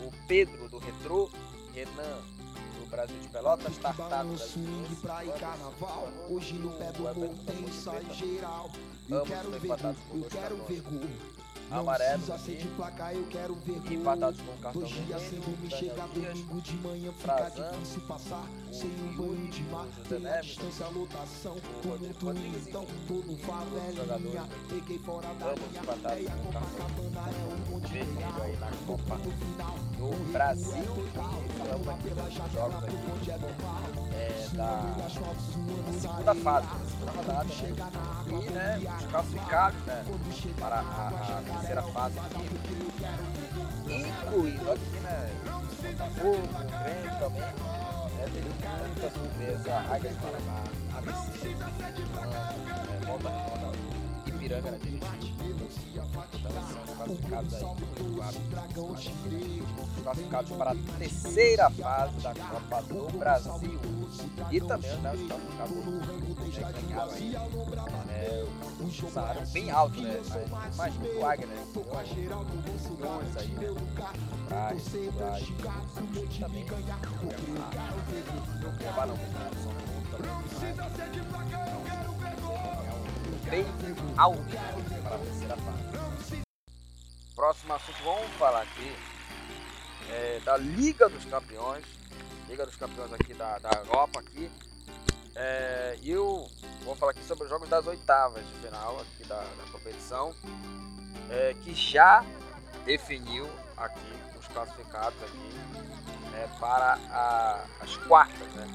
o 0.00 0.12
Pedro 0.26 0.68
do 0.68 0.78
Retrô, 0.78 1.30
Renan 1.72 2.37
Brasil 2.88 3.16
de 3.20 3.28
Pelotas, 3.28 3.78
Tartar 3.78 4.24
do 4.24 4.38
swing, 4.38 4.96
praia 4.96 5.28
e 5.28 5.38
carnaval. 5.38 6.08
Hoje 6.30 6.54
no 6.54 6.70
pé 6.72 6.90
do 6.92 7.02
morro 7.02 7.34
tem 7.46 7.60
ensaio 7.64 8.14
geral. 8.14 8.70
Eu 9.08 9.22
quero 9.22 9.50
ver 9.50 9.60
gol, 9.68 9.94
eu 10.14 10.30
quero 10.30 10.56
ver 10.64 10.80
gol. 10.80 11.10
Amarelo 11.70 12.22
precisa 12.22 12.38
ser 12.38 12.56
de 12.56 12.68
placar, 12.68 13.14
eu 13.14 13.24
quero 13.26 13.54
ver 13.56 13.80
e 13.90 13.94
empatados 13.94 14.40
com 14.40 14.52
o 14.52 14.56
cartão 14.58 14.80
Dois 14.80 15.06
dias 15.06 15.22
sem 15.22 15.38
vermelho, 15.40 15.68
Daniel 15.68 15.78
chega 15.78 16.06
domingo 16.08 16.60
de 16.62 16.76
manhã, 16.76 17.12
fica 17.12 17.50
difícil 17.50 18.00
passar. 18.02 18.46
Sem 18.72 18.90
um 18.90 19.16
banho 19.16 19.48
de 19.48 19.62
mar, 19.64 19.86
tem 20.08 20.26
a 20.26 20.40
distância, 20.40 20.86
a 20.86 20.88
lotação. 20.88 21.56
o 21.56 21.60
Tô 21.82 21.88
Rodrigo 21.90 22.04
muito 22.04 22.26
Rodrigues. 22.26 22.68
então, 22.68 22.84
e 22.84 23.06
tô 23.06 23.14
no 23.14 23.36
favelinha. 23.38 24.48
Peguei 24.68 24.98
fora 24.98 25.28
da 25.34 25.52
linha, 25.52 25.82
é 26.24 26.26
a 26.26 26.36
Copacabana, 26.36 27.28
é 27.28 27.44
um 27.44 27.70
monte 27.70 27.86
de 27.88 27.92
vermelho 27.92 28.42
aí 28.42 28.56
na 28.56 28.70
Copa 28.86 29.16
do 29.16 30.32
Brasil. 30.32 30.74
E 30.74 31.62
estamos 31.62 31.88
aqui 31.88 32.10
nos 32.10 32.52
jogos 32.52 32.84
aqui 32.84 34.07
é, 34.18 34.48
da 34.52 35.08
segunda 36.00 36.34
fase, 36.34 36.66
da 36.66 36.84
segunda 36.86 37.12
rodada. 37.12 37.44
Né? 37.44 37.74
E 38.26 38.50
né, 38.50 38.76
os 38.98 39.06
né, 39.86 40.04
para 40.58 40.76
a, 40.76 41.08
a 41.08 41.42
terceira 41.42 41.82
fase 41.82 42.18
incluindo 43.88 44.72
aqui, 44.72 45.00
né, 45.00 45.30
Botafogo, 45.82 46.48
Grêmio 46.82 47.18
também. 47.18 47.40
Né, 47.40 48.24
teve 48.32 48.48
muita 48.48 49.10
surpresa, 49.10 49.74
Águia 49.90 50.10
de 50.10 50.16
Paraná, 50.16 50.64
ABC, 50.96 51.54
Volta 53.06 53.28
Redonda, 53.28 53.77
Na. 54.38 54.68
Então 56.32 56.52
são 57.50 57.76
classificados 58.14 59.04
aí, 59.26 59.62
classificados 60.02 60.50
para 60.52 60.70
a 60.70 60.74
terceira 60.98 61.70
fase 61.70 62.16
da 62.20 62.34
Copa 62.34 62.82
do 62.82 63.18
Brasil. 63.18 63.52
E 64.50 64.60
também 64.60 64.96
né, 64.98 65.12
os 65.12 65.26
classificados 65.28 65.76
né, 65.76 66.72
ganharam 66.88 67.12
aí 67.12 67.34
é, 68.10 68.46
um 68.80 68.90
salário 69.10 69.46
bem 69.48 69.70
alto, 69.70 70.00
né? 70.00 70.20
Mas 70.76 70.94
imagina 70.94 71.20
o 71.20 71.26
Águia, 71.26 71.46
né? 71.46 71.66
Milhões 72.90 73.36
aí, 73.36 73.48
né? 73.48 73.74
Pra 74.48 74.68
reestruturar 74.68 75.40
e 75.42 75.54
também 76.38 76.64
não 78.62 78.70
levar 78.78 79.06
não, 79.06 79.16
né? 79.16 79.50
São 79.62 79.72
muito 79.72 80.10
também, 80.10 80.30
mas 81.30 82.47
bem 83.48 83.66
alto 84.16 84.40
né, 84.42 85.00
para 85.02 85.16
a 85.16 85.18
terceira 85.18 85.56
fase. 85.56 86.42
Próximo 87.34 87.74
assunto, 87.74 88.02
vamos 88.04 88.30
falar 88.32 88.62
aqui 88.62 88.96
é, 90.10 90.40
da 90.44 90.56
Liga 90.56 91.08
dos 91.08 91.24
Campeões, 91.24 91.84
Liga 92.48 92.66
dos 92.66 92.76
Campeões 92.76 93.12
aqui 93.12 93.34
da, 93.34 93.58
da 93.58 93.70
Europa 93.70 94.20
aqui. 94.20 94.50
É, 95.34 95.96
e 96.02 96.10
eu 96.10 96.50
vou 96.84 96.96
falar 96.96 97.12
aqui 97.12 97.22
sobre 97.24 97.44
os 97.44 97.50
jogos 97.50 97.68
das 97.68 97.86
oitavas 97.86 98.44
de 98.44 98.52
final 98.54 99.00
aqui 99.00 99.24
da, 99.24 99.40
da 99.40 99.70
competição, 99.70 100.34
é, 101.30 101.54
que 101.62 101.74
já 101.74 102.24
definiu 102.84 103.48
aqui 103.76 104.12
os 104.38 104.48
classificados 104.48 105.22
aqui 105.22 105.50
é, 106.34 106.48
para 106.58 106.98
a, 107.10 107.64
as 107.80 107.96
quartas 107.98 108.48
né, 108.54 108.66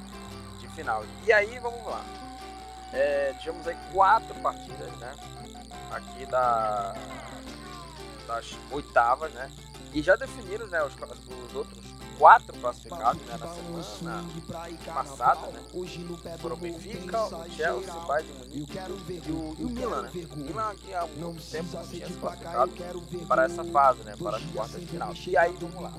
de 0.60 0.68
final. 0.70 1.04
E 1.26 1.34
aí 1.34 1.60
vamos 1.60 1.86
lá. 1.86 2.23
É, 2.94 3.34
aí 3.68 3.78
quatro 3.92 4.36
partidas, 4.36 4.92
né? 4.98 5.16
Aqui 5.92 6.26
da, 6.28 6.96
das 8.28 8.56
oitavas, 8.72 9.34
né? 9.34 9.52
E 9.94 10.02
já 10.02 10.16
definiram 10.16 10.68
né, 10.68 10.84
os, 10.84 10.94
os 10.96 11.56
outros 11.56 11.93
quatro 12.18 12.58
classificados 12.60 13.22
né, 13.24 13.38
na 13.38 13.48
semana 13.48 13.84
passada, 14.86 15.48
né? 15.48 15.60
Foram 16.40 16.56
o 16.56 16.60
Benfica, 16.60 17.24
o 17.24 17.50
Chelsea, 17.50 17.96
o 17.96 18.08
Bayern 18.08 18.34
de 18.34 18.40
Munique 18.40 18.78
e 19.28 19.32
o, 19.32 19.56
e 19.60 19.64
o 19.64 19.70
Milan, 19.70 20.02
né? 20.04 20.12
O 20.32 20.36
Milan 20.38 20.76
que 20.76 20.94
há 20.94 21.06
muito 21.08 21.42
tempo 21.50 21.70
não 21.74 21.88
tinha 21.88 22.08
se 22.08 22.14
classificado 22.14 22.72
para 23.28 23.46
essa 23.46 23.64
fase, 23.66 24.04
né? 24.04 24.16
Para 24.18 24.38
as 24.38 24.44
quartas 24.46 24.82
de 24.82 24.88
final. 24.88 25.14
E 25.26 25.38
aí, 25.38 25.56
vamos 25.60 25.82
lá. 25.82 25.92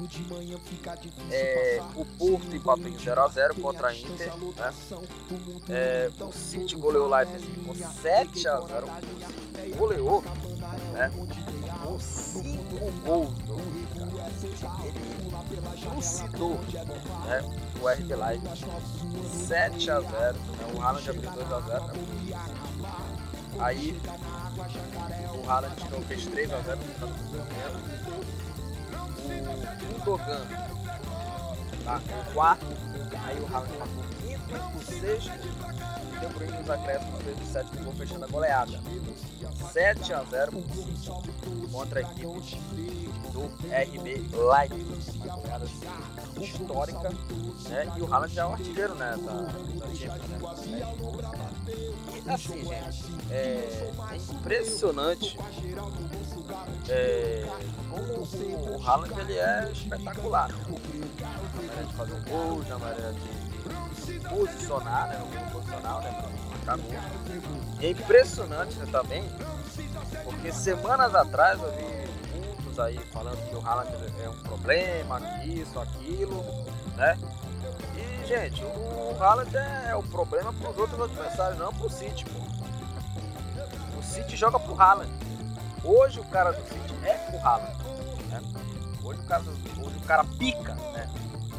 É, 1.31 1.83
o 1.97 2.05
Porto 2.05 2.55
empatou 2.55 2.89
em 2.89 2.97
0x0 2.97 3.61
contra 3.61 3.89
a 3.89 3.95
Inter, 3.95 4.33
né? 4.57 4.75
É, 5.69 6.11
o 6.21 6.33
City 6.33 6.77
goleou 6.77 7.07
o 7.07 7.11
Leipzig 7.15 7.61
com 7.65 7.73
7x0. 7.73 8.85
Goleou, 9.77 10.23
né? 10.93 11.11
Com 11.85 12.01
5 12.01 12.91
gols 13.05 13.35
ele 14.85 15.24
trucidou 15.81 16.61
né, 17.27 17.43
o 17.81 17.89
RB 17.89 18.15
Leipzig 18.15 18.67
7 19.47 19.91
a 19.91 20.01
0 20.01 20.11
né, 20.11 20.35
o 20.75 20.81
Haaland 20.81 21.11
abriu 21.11 21.31
2 21.31 21.53
a 21.53 21.61
0 21.61 21.85
né, 21.87 21.93
aí 23.59 24.01
o 25.35 25.51
Haaland 25.51 25.75
não 25.91 26.03
fez 26.03 26.27
3 26.27 26.53
a 26.53 26.61
0 26.61 26.77
no 26.77 26.85
final 26.85 27.09
do 27.09 27.15
primeiro 27.25 27.79
o 29.83 30.05
Gundogan 30.05 30.74
tá, 31.85 32.01
o 32.21 32.33
quarto 32.33 32.67
aí 33.27 33.41
o 33.41 33.47
Haaland 33.47 33.79
marcou 33.79 34.03
o 34.03 34.09
quinto, 34.09 34.79
o 34.79 34.83
sexto 34.83 35.31
deu 36.21 36.31
Bruyne 36.31 36.59
nos 36.59 36.71
acréscimos 36.71 37.23
fez 37.23 37.41
o 37.41 37.53
sétimo 37.53 37.85
gol 37.85 37.93
fechando 37.95 38.25
a 38.25 38.29
goleada 38.29 38.81
7 39.73 40.13
a 40.13 40.25
0 40.25 40.53
contra 41.71 42.01
a 42.01 42.03
equipe 42.03 42.65
do 43.33 43.47
RB 43.67 44.25
Leipzig, 44.33 45.19
uma 45.25 45.37
goleada 45.37 45.65
assim, 45.65 46.45
histórica, 46.45 47.11
né? 47.69 47.93
E 47.97 48.03
o 48.03 48.13
Haaland 48.13 48.39
é 48.39 48.47
o 48.47 48.53
artilheiro, 48.53 48.95
né, 48.95 49.17
da, 49.17 49.33
da 49.33 49.95
Champions, 49.95 50.67
né? 50.67 50.95
E 52.25 52.31
assim, 52.31 52.65
gente, 52.65 53.05
é, 53.31 53.91
é 54.13 54.17
impressionante 54.17 55.37
é, 56.89 57.45
como 57.91 58.77
o 58.77 58.83
Haaland 58.83 59.21
ele 59.21 59.37
é 59.37 59.71
espetacular, 59.73 60.49
né? 60.49 61.74
Maneira 61.75 61.87
de 61.87 61.95
fazer 61.95 62.15
um 62.15 62.23
gol, 62.23 62.63
na 62.69 62.79
maneira 62.79 63.13
de, 63.13 64.13
de 64.13 64.29
posicionar, 64.29 65.09
né, 65.09 65.19
no 65.19 65.33
jogo 65.33 65.51
posicional, 65.51 66.01
né, 66.03 66.11
gol. 66.21 66.45
E 67.81 67.87
é 67.87 67.91
impressionante 67.91 68.79
né, 68.79 68.87
também, 68.93 69.25
porque 70.23 70.53
semanas 70.53 71.15
atrás 71.15 71.61
eu 71.61 71.73
vi 71.73 72.39
muitos 72.39 72.79
aí 72.79 72.97
falando 73.13 73.37
que 73.49 73.57
o 73.57 73.67
Haaland 73.67 73.91
é 74.23 74.29
um 74.29 74.39
problema, 74.43 75.21
que 75.21 75.61
isso, 75.61 75.79
aquilo, 75.81 76.45
né? 76.97 77.19
E, 77.97 78.27
gente, 78.27 78.63
o 78.65 79.17
Haaland 79.21 79.57
é, 79.57 79.89
é 79.91 79.97
o 79.97 80.03
problema 80.05 80.53
para 80.53 80.71
os 80.71 80.79
outros 80.79 81.01
adversários, 81.01 81.59
não 81.59 81.73
para 81.73 81.87
o 81.87 81.91
City, 81.91 82.25
pô. 82.25 82.39
O 83.99 84.03
City 84.03 84.37
joga 84.37 84.61
pro 84.61 84.81
Haaland. 84.81 85.11
Hoje 85.83 86.21
o 86.21 86.25
cara 86.25 86.53
do 86.53 86.63
City 86.63 86.95
é 87.05 87.31
o 87.35 87.47
Haaland, 87.47 87.77
né? 88.29 88.41
Hoje 89.03 89.21
o 89.21 89.25
cara, 89.25 89.43
hoje 89.43 89.97
o 89.97 90.07
cara 90.07 90.25
pica, 90.39 90.75
né? 90.93 91.11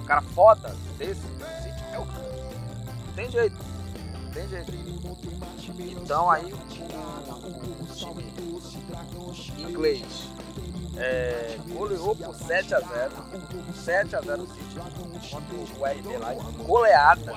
Cara 0.06 0.22
foda 0.22 0.76
desse 0.98 1.22
City 1.22 1.84
é 1.91 2.00
o 2.00 2.04
Haaland. 2.04 2.56
Não 3.06 3.13
tem 3.13 3.30
jeito, 3.30 3.58
não 4.22 4.32
tem 4.32 4.48
jeito. 4.48 4.72
Então 6.02 6.30
aí 6.30 6.54
o, 6.54 6.58
time 7.96 8.26
inglês 9.58 10.30
é, 10.98 11.58
goleou 11.68 12.15
por 12.15 12.36
7 12.36 12.76
a 12.76 12.80
0 12.80 13.12
7 13.74 14.15
a 14.15 14.22
0 14.22 14.44
o 14.44 14.48
City 14.48 14.80
contra 15.32 15.56
o 15.56 15.86
RB 15.86 16.18
lá 16.18 16.34
goleada 16.63 17.34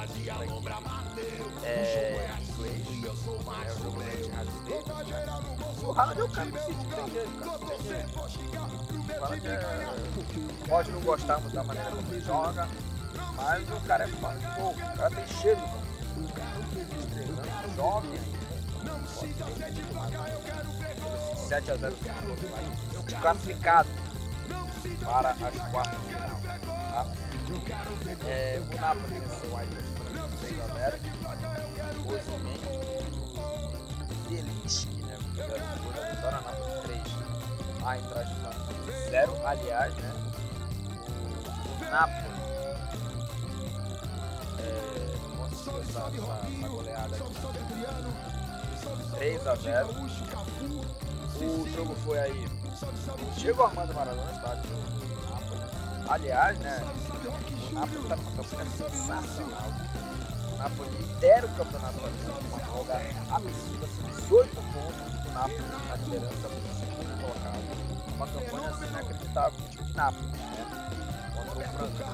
é, 1.65 2.29
inglês 2.49 2.87
é 3.07 3.11
o 3.11 3.17
jogo 3.17 3.99
empurrado, 5.89 6.21
eu 6.21 6.29
caio 6.29 6.51
no 6.51 6.59
sítio. 6.61 6.87
Pode 10.69 10.93
não 10.93 11.01
gostar 11.01 11.41
muito 11.41 11.55
da 11.55 11.65
maneira 11.65 11.91
como 11.91 12.13
ele 12.13 12.21
joga, 12.21 12.69
mas 13.37 13.71
o 13.71 13.81
cara 13.81 14.05
é 14.05 14.09
bom, 14.09 14.71
o 14.71 14.97
cara 14.97 15.11
tem 15.11 15.27
cheiro, 15.27 15.61
mano. 15.61 15.89
Jovem, 17.75 18.21
7x0 21.49 21.95
classificado 23.21 23.89
para 25.05 25.31
as 25.31 25.39
quartas 25.71 26.01
de 26.01 26.07
final. 26.07 26.41
Tá? 26.93 27.07
É, 28.27 28.61
o 28.61 28.81
Napoli 28.81 29.21
venceu 29.21 29.57
aí 29.57 29.69
6x0. 30.43 30.95
Hoje, 32.07 32.25
Delícia. 34.29 35.08
0 35.39 35.49
do 35.49 36.23
Paranapas 36.23 36.83
3. 36.83 37.01
Ah, 37.85 37.99
então 37.99 38.21
acho 38.21 38.35
que 38.35 39.11
0, 39.11 39.47
aliás, 39.47 39.95
né? 39.95 40.13
O 41.79 41.91
Napoli 41.91 42.29
é, 44.59 45.15
conseguiu 45.37 45.81
essa, 45.81 46.01
essa, 46.01 46.49
essa 46.59 46.69
goleada 46.69 47.17
aqui. 47.17 47.35
3 49.17 49.47
a 49.47 49.55
0. 49.55 49.89
O 51.41 51.69
jogo 51.71 51.95
foi 52.05 52.19
aí. 52.19 52.49
Chegou 53.37 53.67
Armando 53.67 53.95
Maradona, 53.95 54.31
está 54.33 54.57
Aliás, 56.09 56.59
né? 56.59 56.81
O 57.71 57.75
Napoli 57.75 58.03
está 58.03 58.17
numa 58.17 58.33
campanha 58.33 58.71
sensacional. 58.71 59.73
O 60.53 60.57
Napoli 60.57 60.91
lidera 60.91 61.47
o 61.47 61.55
campeonato 61.55 62.01
brasileiro 62.01 62.35
com 62.35 62.57
uma 62.57 62.59
folga 62.67 62.95
absurda, 63.31 63.87
são 63.87 64.11
18 64.11 64.55
pontos. 64.55 65.18
Napoli 65.39 65.63
na 65.89 65.95
liderança 65.95 66.49
do 66.49 66.59
segundo 66.75 67.15
colocado. 67.21 67.63
Uma 68.17 68.27
campanha 68.27 68.69
assim 68.71 68.87
inacreditável 68.87 69.53
do 69.53 69.69
time 69.69 69.85
de 69.85 69.95
Napoli, 69.95 70.27
né? 70.27 70.43
Contra 71.37 71.59
o 71.59 71.63
Franca. 71.63 72.05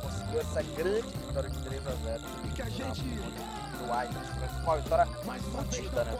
Conseguiu 0.00 0.40
essa 0.40 0.62
grande 0.62 1.08
vitória 1.08 1.50
de 1.50 1.58
3 1.58 1.86
a 1.86 1.90
0 1.90 2.22
do 3.78 3.92
Ajax. 3.92 4.28
Foi 4.38 4.74
uma 4.74 4.76
vitória 4.76 5.06
contida, 5.06 6.04
né? 6.04 6.12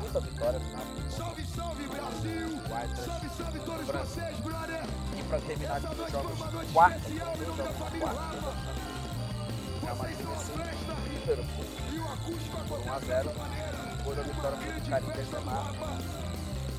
Muita 0.00 0.20
vitória 0.20 0.60
do 0.60 0.70
Napoli. 0.70 1.10
Salve, 1.10 1.46
salve 1.46 1.86
Brasil! 1.88 2.60
O. 2.70 3.04
Salve, 3.04 3.28
salve 3.30 3.58
todos 3.60 3.86
vocês, 3.86 4.36
brother! 4.38 4.84
E 5.18 5.22
para 5.24 5.40
terminar 5.40 5.76
aqui 5.76 6.02
os 6.02 6.12
jogos 6.12 6.38
quarta, 6.72 7.00
quarta, 7.98 8.50
Real 9.82 9.96
Madrid 9.96 10.18
venceu 10.18 10.54
o 10.54 11.08
Liverpool 11.08 11.64
por 12.68 12.78
1 12.78 12.92
a 12.92 12.98
0. 13.00 13.30
O 13.30 13.79
gol 14.10 14.16
da 14.16 14.22
vitória 14.22 14.58
foi 14.58 14.72
do 14.72 14.90
Karim 14.90 15.06
Benzema. 15.06 15.70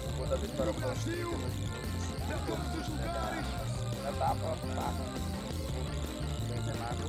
O 0.03 0.17
gol 0.17 0.27
da 0.27 0.35
vitória 0.35 0.73
foi 0.73 0.89
aos 0.89 1.03
32 1.03 1.53
minutos. 1.55 2.89
Né, 2.89 3.05
da 3.07 3.65
segunda 3.67 4.09
etapa, 4.09 4.57
tá? 4.75 4.93
O 6.37 6.45
Benzema 6.51 6.89
no 6.99 7.07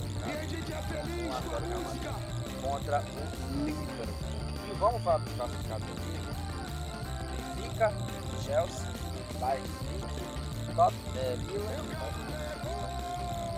1 1.27 1.33
a 1.33 1.41
0 1.41 1.67
Real 1.67 1.81
Madrid 1.83 2.13
contra 2.63 2.99
o 3.01 3.65
Liverpool. 3.65 4.33
E 4.65 4.75
vamos 4.79 5.03
falar 5.03 5.19
dos 5.19 5.33
classificados 5.33 5.89
aqui. 5.91 6.13
Benfica, 7.57 7.93
Chelsea, 8.45 8.87
Bayern 9.41 9.69
Munique, 9.69 10.75
Tot, 10.77 10.95
é, 11.17 11.37
Milan, 11.37 11.83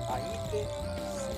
a 0.09 0.19
Inter, 0.19 0.67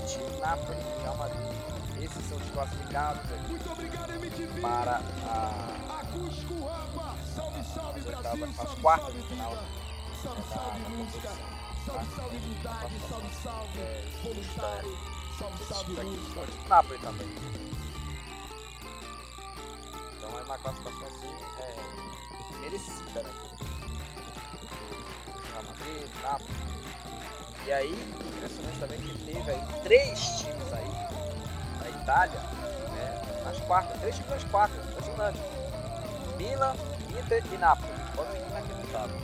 City, 0.06 0.40
Napoli 0.40 0.78
e 0.78 1.02
Real 1.02 1.16
Madrid. 1.16 1.75
Esses 2.00 2.28
são 2.28 2.36
os 2.36 2.50
classificados 2.50 3.22
aqui 3.32 3.50
Muito 3.50 3.72
obrigado, 3.72 4.10
MTV! 4.12 4.60
para 4.60 5.00
a, 5.26 6.00
Acústico 6.00 6.54
Rampa! 6.54 7.14
Salve, 7.34 7.64
salve 7.64 8.00
as, 8.00 8.06
Brasil! 8.06 8.44
as 8.44 8.74
quartas 8.80 9.14
de 9.14 9.22
final 9.22 9.56
Salve, 10.22 10.42
salve 10.52 10.80
música! 10.90 11.28
Salve, 11.86 12.16
salve 12.16 12.36
unidade! 12.36 13.00
Salve, 13.08 13.34
salve 13.42 13.80
voluntário! 14.22 14.98
Salve, 15.38 15.64
salve 15.64 15.92
música! 15.92 16.68
Napoli 16.68 16.98
também. 16.98 17.28
Então 20.16 20.38
é 20.38 20.42
uma 20.42 20.58
classificação 20.58 21.06
assim, 21.06 21.34
é, 21.60 22.60
merecida, 22.60 23.22
né? 23.22 23.30
Real 25.52 25.62
Madrid, 25.62 26.08
Napoli. 26.22 26.66
E 27.66 27.72
aí, 27.72 27.92
impressionante 28.36 28.78
também 28.78 29.00
que 29.00 29.18
teve 29.24 29.50
aí 29.50 29.82
três 29.82 30.20
times 30.38 30.65
Itália, 32.06 32.38
né? 32.38 33.20
Nas 33.44 33.58
quartas, 33.62 33.98
três 33.98 34.14
times 34.14 34.30
nas 34.30 34.44
quartas, 34.44 34.78
impressionante. 34.86 35.42
Milan, 36.36 36.72
Inter 37.18 37.42
e 37.52 37.58
Napoli. 37.58 37.92
Pode 38.14 38.30
ser 38.30 38.46
inacreditável. 38.46 39.20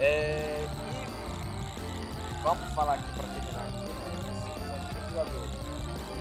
É, 0.00 0.66
e 0.66 2.42
vamos 2.42 2.74
falar 2.74 2.94
aqui 2.94 3.04
para 3.14 3.28
terminar 3.28 3.60
aqui. 3.68 3.76
né, 3.76 4.80
jogador. 5.10 5.48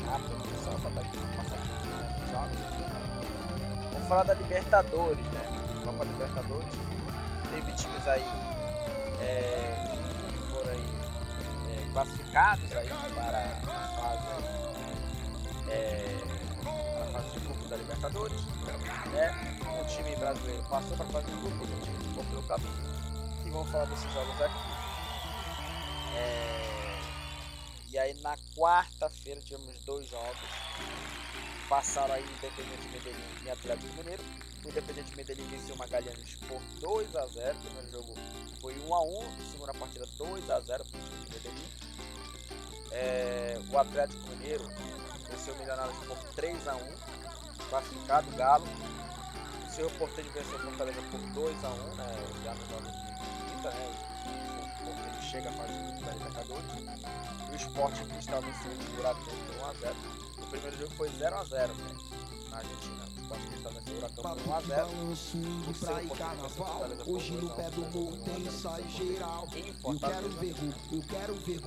Napoli, 0.05 0.37
só 0.63 0.71
para 0.77 0.89
dar 0.91 1.01
aqui. 1.01 1.17
Vamos 3.91 4.07
falar 4.07 4.23
da 4.23 4.33
Libertadores, 4.35 5.25
né? 5.25 5.81
Copa 5.83 6.03
Libertadores. 6.03 6.73
Teve 7.49 7.71
times 7.71 8.07
aí 8.07 8.25
é, 9.19 9.97
que 10.29 10.51
foram 10.51 10.69
aí, 10.69 10.85
é, 11.71 11.91
classificados 11.91 12.75
aí 12.75 12.89
para 13.15 13.62
é, 15.73 16.17
para 16.93 17.03
a 17.03 17.07
fase 17.07 17.31
de 17.31 17.39
grupo 17.39 17.67
da 17.67 17.77
Libertadores. 17.77 18.41
Né? 19.11 19.79
O 19.81 19.85
time 19.85 20.15
brasileiro 20.15 20.63
passou 20.63 20.95
para 20.95 21.05
a 21.05 21.09
fase 21.09 21.25
de 21.27 21.41
grupo, 21.41 21.63
o 21.63 21.67
time 21.67 21.97
ficou 22.07 22.23
pelo 22.25 22.43
caminho. 22.43 22.93
E 23.45 23.49
vamos 23.49 23.69
falar 23.69 23.85
desses 23.85 24.11
jogos 24.13 24.41
aqui. 24.41 24.83
É, 26.15 26.63
e 27.93 27.99
aí 27.99 28.13
na 28.21 28.35
quarta-feira 28.55 29.39
tivemos 29.41 29.79
dois 29.85 30.07
jogos. 30.09 30.37
Passaram 31.69 32.13
aí 32.13 32.23
Independente 32.23 32.87
Medellín 32.89 33.45
e 33.45 33.49
Atlético 33.49 33.95
Mineiro. 33.97 34.23
O 34.65 34.69
Independente 34.69 35.15
Medellín 35.15 35.47
venceu 35.47 35.75
o 35.75 35.77
Magalhães 35.77 36.35
por 36.47 36.61
2 36.79 37.15
a 37.15 37.25
0 37.27 37.57
O 37.57 37.61
primeiro 37.61 37.91
jogo 37.91 38.13
foi 38.61 38.73
1 38.79 38.93
a 38.95 39.03
1 39.03 39.51
segunda 39.51 39.73
partida 39.73 40.05
2 40.17 40.49
a 40.49 40.59
0 40.59 40.85
para 40.85 40.99
o 40.99 41.03
time 41.03 41.25
de 41.25 41.33
Medellín. 41.33 41.67
É, 42.91 43.61
o 43.71 43.77
Atlético 43.77 44.27
Mineiro 44.29 44.63
venceu 45.33 45.53
o 45.55 45.57
Milionários 45.57 45.97
por 46.05 46.17
3 46.35 46.67
a 46.67 46.75
1 46.75 46.79
classificado 47.69 48.31
Galo. 48.37 48.65
O 48.65 49.75
seu 49.75 49.89
Porteiro 49.91 50.29
venceu 50.31 50.55
o 50.55 50.59
Fortaleza 50.59 51.01
por 51.09 51.19
2 51.19 51.65
a 51.65 51.69
1 51.69 51.95
né, 51.95 52.05
já 52.43 52.53
no 52.53 52.65
jogo 52.67 52.83
de 52.83 53.51
quinta, 53.51 53.69
né, 53.71 53.91
o 54.81 54.85
Porteiro 54.85 55.21
chega 55.21 55.49
a 55.49 55.53
fase 55.53 55.73
da 56.05 56.11
Libertadores. 56.11 56.65
O 57.51 57.55
Sport 57.55 57.95
Cristal 58.07 58.41
venceu 58.41 58.71
o 58.71 58.77
Tiburado 58.77 59.19
por 59.21 59.33
1 59.33 59.65
a 59.65 59.73
0 59.73 59.95
O 60.37 60.45
primeiro 60.47 60.77
jogo 60.77 60.93
foi 60.95 61.09
0 61.09 61.35
a 61.35 61.43
0 61.43 61.73
né, 61.73 61.95
na 62.49 62.57
Argentina. 62.57 63.12
O 63.23 63.35
Sport 63.35 63.41
Cristal 63.47 63.71
venceu 63.71 63.93
o 63.93 63.97
Huracão 63.97 64.23
por 64.23 64.49
1 64.49 64.53
a 64.53 64.61
0 64.61 64.87
Balanço 64.87 65.37
indo 65.37 65.79
pra 65.79 66.03
ir 66.03 66.09
carnaval. 66.09 66.85
Hoje 67.07 67.31
no 67.31 67.49
pé 67.51 67.69
do 67.69 67.81
morro 67.81 68.17
tem 68.17 68.41
ensaio 68.45 68.89
geral. 68.89 69.47
Em 69.55 69.67
Eu 69.67 69.99
quero 69.99 70.29
ver 70.29 70.55
eu 70.91 71.01
quero 71.03 71.35
ver. 71.35 71.61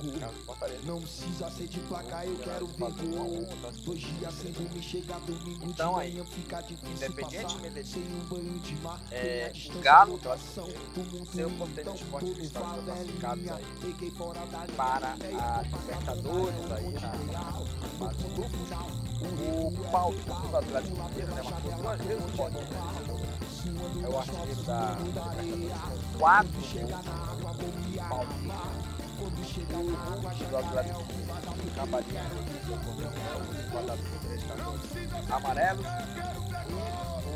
Não 0.85 1.01
precisa 1.01 1.49
ser 1.49 1.67
de 1.67 1.79
placar, 1.81 2.25
eu 2.25 2.37
quero 2.37 2.67
ver. 2.67 3.83
Dois 3.83 3.99
dias 4.01 4.33
sem 4.35 4.51
dormir, 4.51 4.83
chega 4.83 5.19
domingo 5.19 5.73
de 5.73 5.83
manhã, 5.83 6.25
fica 6.25 6.61
difícil 6.61 7.13
passar. 7.15 7.49
Sem 7.83 8.03
um 8.03 8.25
banho 8.27 8.59
de 8.59 8.75
mar, 8.77 9.01
é, 9.11 9.51
o 9.73 9.79
Galo, 9.79 10.17
da 10.17 10.29
lotação. 10.29 10.65
Clássico, 10.65 10.99
O 10.99 11.03
mundo 11.03 11.31
seu 11.31 11.49
então, 11.49 11.57
Porteiro 11.57 11.95
Esporte 11.95 12.81
classificados 12.83 13.43
linha. 13.43 13.55
aí 13.55 14.11
para 14.75 15.13
a 15.13 15.63
Libertadores 15.63 16.71
aí 16.71 16.91
na 16.91 17.53
fase 17.97 19.06
de 19.17 19.27
No 19.27 19.35
grupos. 19.35 19.77
final, 19.77 19.87
O 19.87 19.91
Paulo 19.91 20.17
do 20.49 20.57
Atlético 20.57 21.03
Mineiro, 21.03 21.33
né, 21.33 21.41
marcou 21.43 21.71
duas 21.73 22.01
vezes 22.01 22.23
o 22.23 22.37
pode, 22.37 22.55
né? 22.55 22.63
É 24.03 24.07
o 24.07 24.17
artilheiro 24.17 24.63
da 24.63 25.21
quatro 26.17 26.61
o 29.19 29.29
do 30.49 30.57
Atlético 30.57 31.01
Mineiro, 31.03 31.31
Cabalinha, 31.75 32.23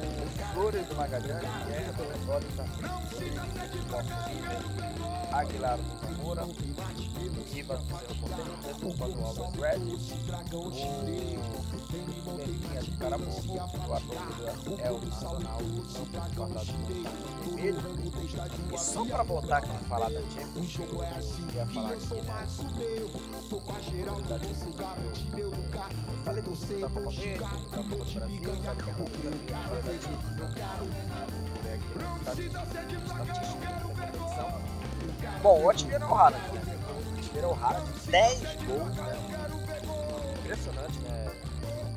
E 0.02 0.06
o 0.24 0.54
Flores 0.54 0.88
do 0.88 0.96
Magalhães, 0.96 1.42
Guerra 1.68 1.92
do 1.94 2.04
Redor 2.04 2.44
também. 2.56 2.82
Aguilar 5.32 5.78
do 5.78 5.84
Zamora, 6.02 6.44
Rivas 7.52 7.80
do 7.80 7.86
Cerro 7.88 8.16
Desculpa 8.62 9.06
do 9.08 9.20
Alves 9.26 9.56
Red, 9.60 9.80
o 10.54 10.66
Bentinha 12.36 12.82
do 12.82 12.92
Caramuco, 12.98 13.54
o 13.54 13.60
ator 13.94 14.22
do 14.64 14.72
El 14.82 14.98
Nacional, 15.02 15.62
não 15.62 16.06
quadrado 16.36 16.72
com 16.74 16.84
vermelho. 17.56 17.80
E 18.74 18.78
só 18.78 19.06
pra 19.06 19.24
voltar 19.24 19.58
aqui 19.58 19.70
e 19.70 19.86
falar 19.88 20.10
da 20.10 20.22
Champions, 20.22 20.80
eu 20.80 20.86
ia 21.56 21.66
falar 21.68 21.92
aqui, 21.92 22.14
né? 22.16 22.22
Da 24.28 24.40
Champions, 24.46 25.66
falei 26.26 26.42
você 26.42 26.76
vou 26.88 27.12
xingar. 27.12 27.56
E 27.72 27.94
eu 27.94 28.06
te 28.06 28.20
me 28.20 28.40
ganhar, 28.40 28.76
porque 28.76 29.28
jogo. 30.00 30.18
Eu 30.40 30.48
quero. 30.54 31.12
Bom, 35.42 35.64
o 35.64 35.70
artilheiro 35.70 36.04
é 36.04 36.08
o 36.08 36.14
Haaland, 36.14 36.44
né? 36.54 36.62
O 36.62 37.18
artilheiro 37.18 37.48
é 37.48 37.52
o 37.52 37.56
Haaland, 37.56 37.92
10 38.10 38.40
gols, 38.66 38.96
né? 38.96 39.18
Impressionante, 40.40 41.00
né? 41.00 41.32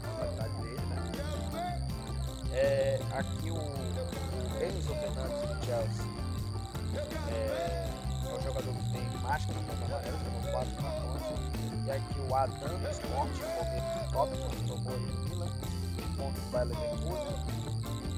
A 0.04 0.16
qualidade 0.16 0.54
dele, 0.62 0.80
né? 0.86 1.80
É, 2.52 3.00
aqui 3.12 3.50
o, 3.50 3.56
o 3.56 4.64
Enzo 4.64 4.94
Fernandes 4.94 5.40
do 5.48 5.66
Chelsea 5.66 6.14
é, 7.28 7.88
é 8.26 8.32
o 8.32 8.42
jogador 8.42 8.72
que 8.74 8.92
tem 8.92 9.02
mais 9.22 9.44
cartões 9.44 9.82
amarelos, 9.82 10.22
tomou 10.22 10.52
4 10.52 10.74
cartões. 10.76 11.22
E 11.84 11.90
aqui 11.90 12.20
o 12.20 12.34
Adam 12.34 12.78
do 12.78 12.90
Sport, 12.90 13.30
o 13.40 14.16
Robinson, 14.16 14.48
que 14.48 14.64
tomou 14.64 14.94
aí 14.94 15.00
no 15.00 15.28
Milan, 15.28 15.52
pontos 16.16 16.42
para 16.50 16.64
Leverkusen. 16.64 17.64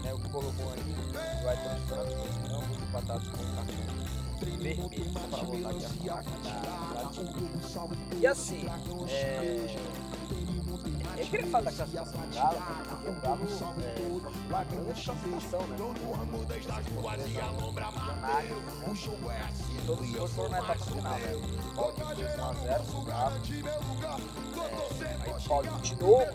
Né, 0.02 0.14
o 0.14 0.18
Colombo 0.30 0.62
aí, 0.72 1.44
o 1.44 1.48
Ayrton 1.48 1.88
Santos, 1.88 2.50
ambos 2.50 2.78
empatados 2.78 3.28
com 3.28 3.42
o 3.42 3.56
cartão 3.56 4.16
vermelho 4.38 4.90
para 5.30 5.42
voltar 5.44 5.70
aqui 5.70 6.10
a 6.10 6.22
da 6.22 7.10
E 8.20 8.26
assim, 8.26 8.66
é, 9.08 9.76
eu 11.18 11.26
queria 11.26 11.46
falar 11.46 11.64
da 11.64 11.72
classificação 11.72 12.20
do 12.20 12.34
Galo, 12.34 12.62
porque 12.88 13.08
o 13.08 13.12
Galo 13.14 13.40
é 13.42 14.64
grande 14.64 15.02
classificação, 15.02 15.66
né? 15.66 15.76
Milionário, 17.24 18.56
né? 18.56 18.74
E 19.70 19.86
todos 19.86 20.04
os 20.06 20.12
jogos 20.12 20.32
foram 20.32 20.50
na 20.50 20.58
etapa 20.58 20.84
final, 20.84 21.18
né? 21.18 21.34
O 21.34 21.92
fez 21.92 22.36
1x0 22.36 22.80
o 22.94 23.04
Galo. 23.04 23.36
É, 25.00 25.08
aí 25.54 25.68
o 25.68 25.78
de 25.80 25.96
novo, 25.96 26.18
né? 26.18 26.32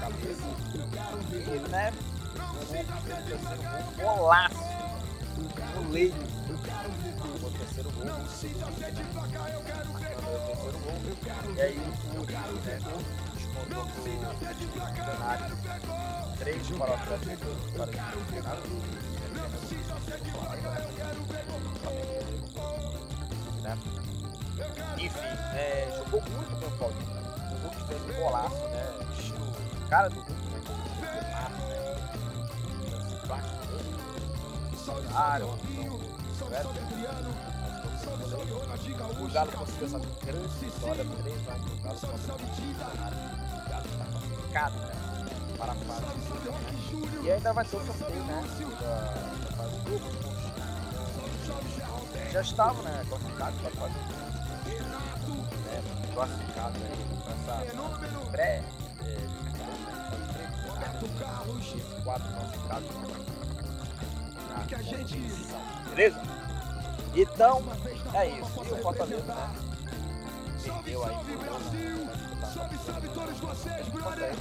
Cabeça. 0.00 0.46
E, 1.32 1.68
né? 1.68 1.92
Golaço. 3.96 4.56
Leio. 5.90 6.14
O 7.42 7.50
terceiro 7.50 7.90
gol. 7.92 8.04
E 10.26 11.60
aí 11.60 11.78
o 11.78 11.82
Murilo, 12.14 12.60
né? 12.64 12.78
Descontou 13.34 13.86
pro 13.86 14.02
Milionário. 14.02 15.56
Três 16.38 16.68
para 16.70 16.90
o 16.90 16.94
Atlético, 16.94 17.46
para 17.76 17.90
o. 18.60 18.76
Né? 23.62 23.78
Enfim, 24.98 25.18
é, 25.54 25.92
jogou 25.96 26.22
muito 26.22 26.56
bem 26.56 26.68
o 26.68 26.72
Paulinho. 26.72 27.06
Né? 27.06 27.22
O 27.52 27.54
Hulk 27.62 27.78
fez 27.86 28.02
um 28.02 28.12
golaço, 28.20 28.62
né? 28.68 28.84
Estilo 29.12 29.46
cara 29.88 30.08
do 30.08 30.16
Hulk, 30.16 30.32
né? 30.32 30.58
Né? 30.58 30.86
Dele. 31.06 31.46
Área, 35.14 35.46
o 38.06 39.28
Galo 39.28 39.52
conseguiu 39.52 39.86
essa 39.86 39.98
grande 39.98 40.48
vitória 40.60 41.04
3x1 41.04 41.44
pro 41.44 41.76
Galo 41.82 42.00
contra 42.00 42.34
o 42.34 42.38
Milionário. 42.60 43.18
O 43.52 43.68
Galo 43.68 43.86
está 43.86 44.04
classificado, 44.04 44.78
né? 44.78 44.92
Para 45.58 45.72
a 45.72 45.74
fase 45.74 46.06
de 46.06 46.20
né? 46.50 47.20
E 47.24 47.30
ainda 47.32 47.52
vai 47.52 47.64
ter 47.64 47.76
o 47.76 47.86
sorteio, 47.86 48.24
né? 48.24 48.44
Da, 48.80 48.96
da 49.44 49.56
fase 49.56 49.76
de 49.76 49.80
grupo. 49.84 50.06
Já 52.32 52.40
estavam, 52.40 52.82
né? 52.82 53.04
Classificados 53.08 53.60
para 53.60 53.68
a 53.68 53.72
fase 53.72 53.94
de 53.94 54.00
grupo. 55.24 55.54
Né? 55.64 55.82
Classificados 56.14 56.82
aí 56.82 57.06
para 57.24 57.32
essa 57.32 58.30
pré. 58.30 58.62
É, 59.02 59.26
quatro 62.04 62.28
classificados. 62.32 62.88
Beleza? 65.90 66.35
Então, 67.16 67.62
é 68.12 68.28
isso. 68.28 68.62
E 68.62 68.72
o 68.72 68.76
Fortaleza, 68.82 69.34
né? 69.34 69.54
Perdeu 70.62 71.04
aí. 71.04 71.16
Todos 73.14 73.40
vocês, 73.40 73.88
brother! 73.88 74.34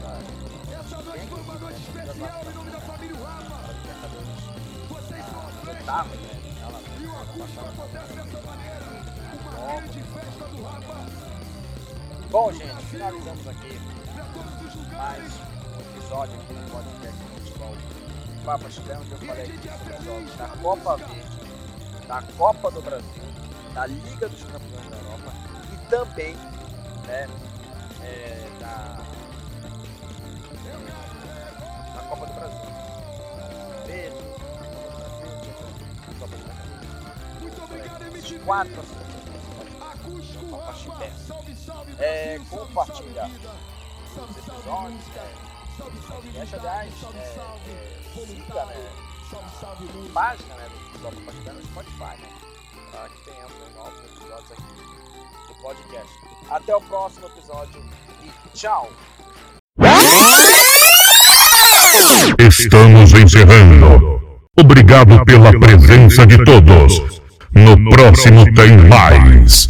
Essa 0.78 1.02
noite 1.02 1.28
foi 1.28 1.40
uma 1.40 1.56
noite 1.56 1.80
especial 1.80 2.42
em 2.44 2.54
nome 2.54 2.72
da 2.72 2.80
família 2.82 3.18
Rafa! 3.18 3.74
Vocês 4.90 5.26
são 5.26 5.40
a 5.40 5.50
frente! 5.64 5.86
E 7.00 7.06
o 7.06 7.12
acústico 7.22 7.66
acontece 7.66 8.14
dessa 8.14 8.42
maneira! 8.46 8.86
Uma 9.40 9.52
grande 9.52 10.04
festa 10.04 10.46
do 10.50 10.64
Rafa! 10.64 10.96
Bom, 12.30 12.52
gente, 12.52 12.86
finalizamos 12.88 13.48
aqui 13.48 13.80
mais 14.92 15.34
um 15.76 15.98
episódio 15.98 16.36
aqui 16.36 16.54
do 16.54 16.72
podcast 16.72 17.18
de 17.18 17.42
futebol 17.42 17.76
Papa 18.44 18.70
Chileno, 18.70 19.02
onde 19.02 19.12
eu 19.12 19.18
falei 19.20 19.44
aqui 19.46 19.70
sobre 19.70 19.94
os 19.94 20.04
jogos 20.04 20.36
da 20.36 20.48
Copa 20.48 20.98
Verde, 20.98 21.45
da 22.08 22.22
Copa 22.38 22.72
do 22.72 22.82
Brasil, 22.82 23.24
da 23.74 23.88
Liga 23.88 24.30
dos 24.30 24.44
Campeões 24.44 24.90
da 24.90 24.98
Europa 24.98 25.34
e 25.74 25.90
também 25.90 26.36
né, 27.08 27.28
é, 28.02 28.50
da, 28.60 29.02
da 31.94 32.02
Copa 32.10 32.26
do 32.26 32.34
Brasil. 32.34 32.60
Verde, 33.86 34.18
Copa 36.20 36.38
do 36.38 36.44
Brasil, 36.44 37.42
Muito 37.42 37.64
obrigado, 37.64 38.02
MC! 38.04 38.40
quatro! 38.40 38.84
É, 42.00 42.40
compartilha 42.50 43.32
os 44.16 44.38
episódios, 44.38 45.08
né? 45.08 45.34
Deixa, 46.32 46.58
aliás, 46.58 46.94
é, 47.14 47.18
é, 47.18 48.26
siga, 48.26 48.66
né? 48.66 49.05
Página 50.14 50.56
né, 50.56 50.64
do 50.70 50.80
Futebol 50.86 51.12
Compartilhando 51.12 51.58
no 51.58 51.64
Spotify, 51.64 52.22
né? 52.22 52.30
Para 52.92 53.10
que 53.10 53.22
tenhamos 53.26 53.54
né, 53.54 53.68
novos 53.76 54.00
episódios 54.06 54.52
aqui 54.52 54.64
do 55.48 55.62
podcast. 55.62 56.12
Até 56.50 56.76
o 56.76 56.82
próximo 56.82 57.28
episódio 57.28 57.84
e 58.24 58.58
tchau! 58.58 58.90
Estamos 62.40 63.14
encerrando. 63.14 64.22
Obrigado 64.58 65.26
pela 65.26 65.52
presença 65.60 66.26
de 66.26 66.44
todos. 66.44 67.22
No 67.54 67.90
próximo 67.90 68.46
tem 68.54 68.78
mais. 68.78 69.64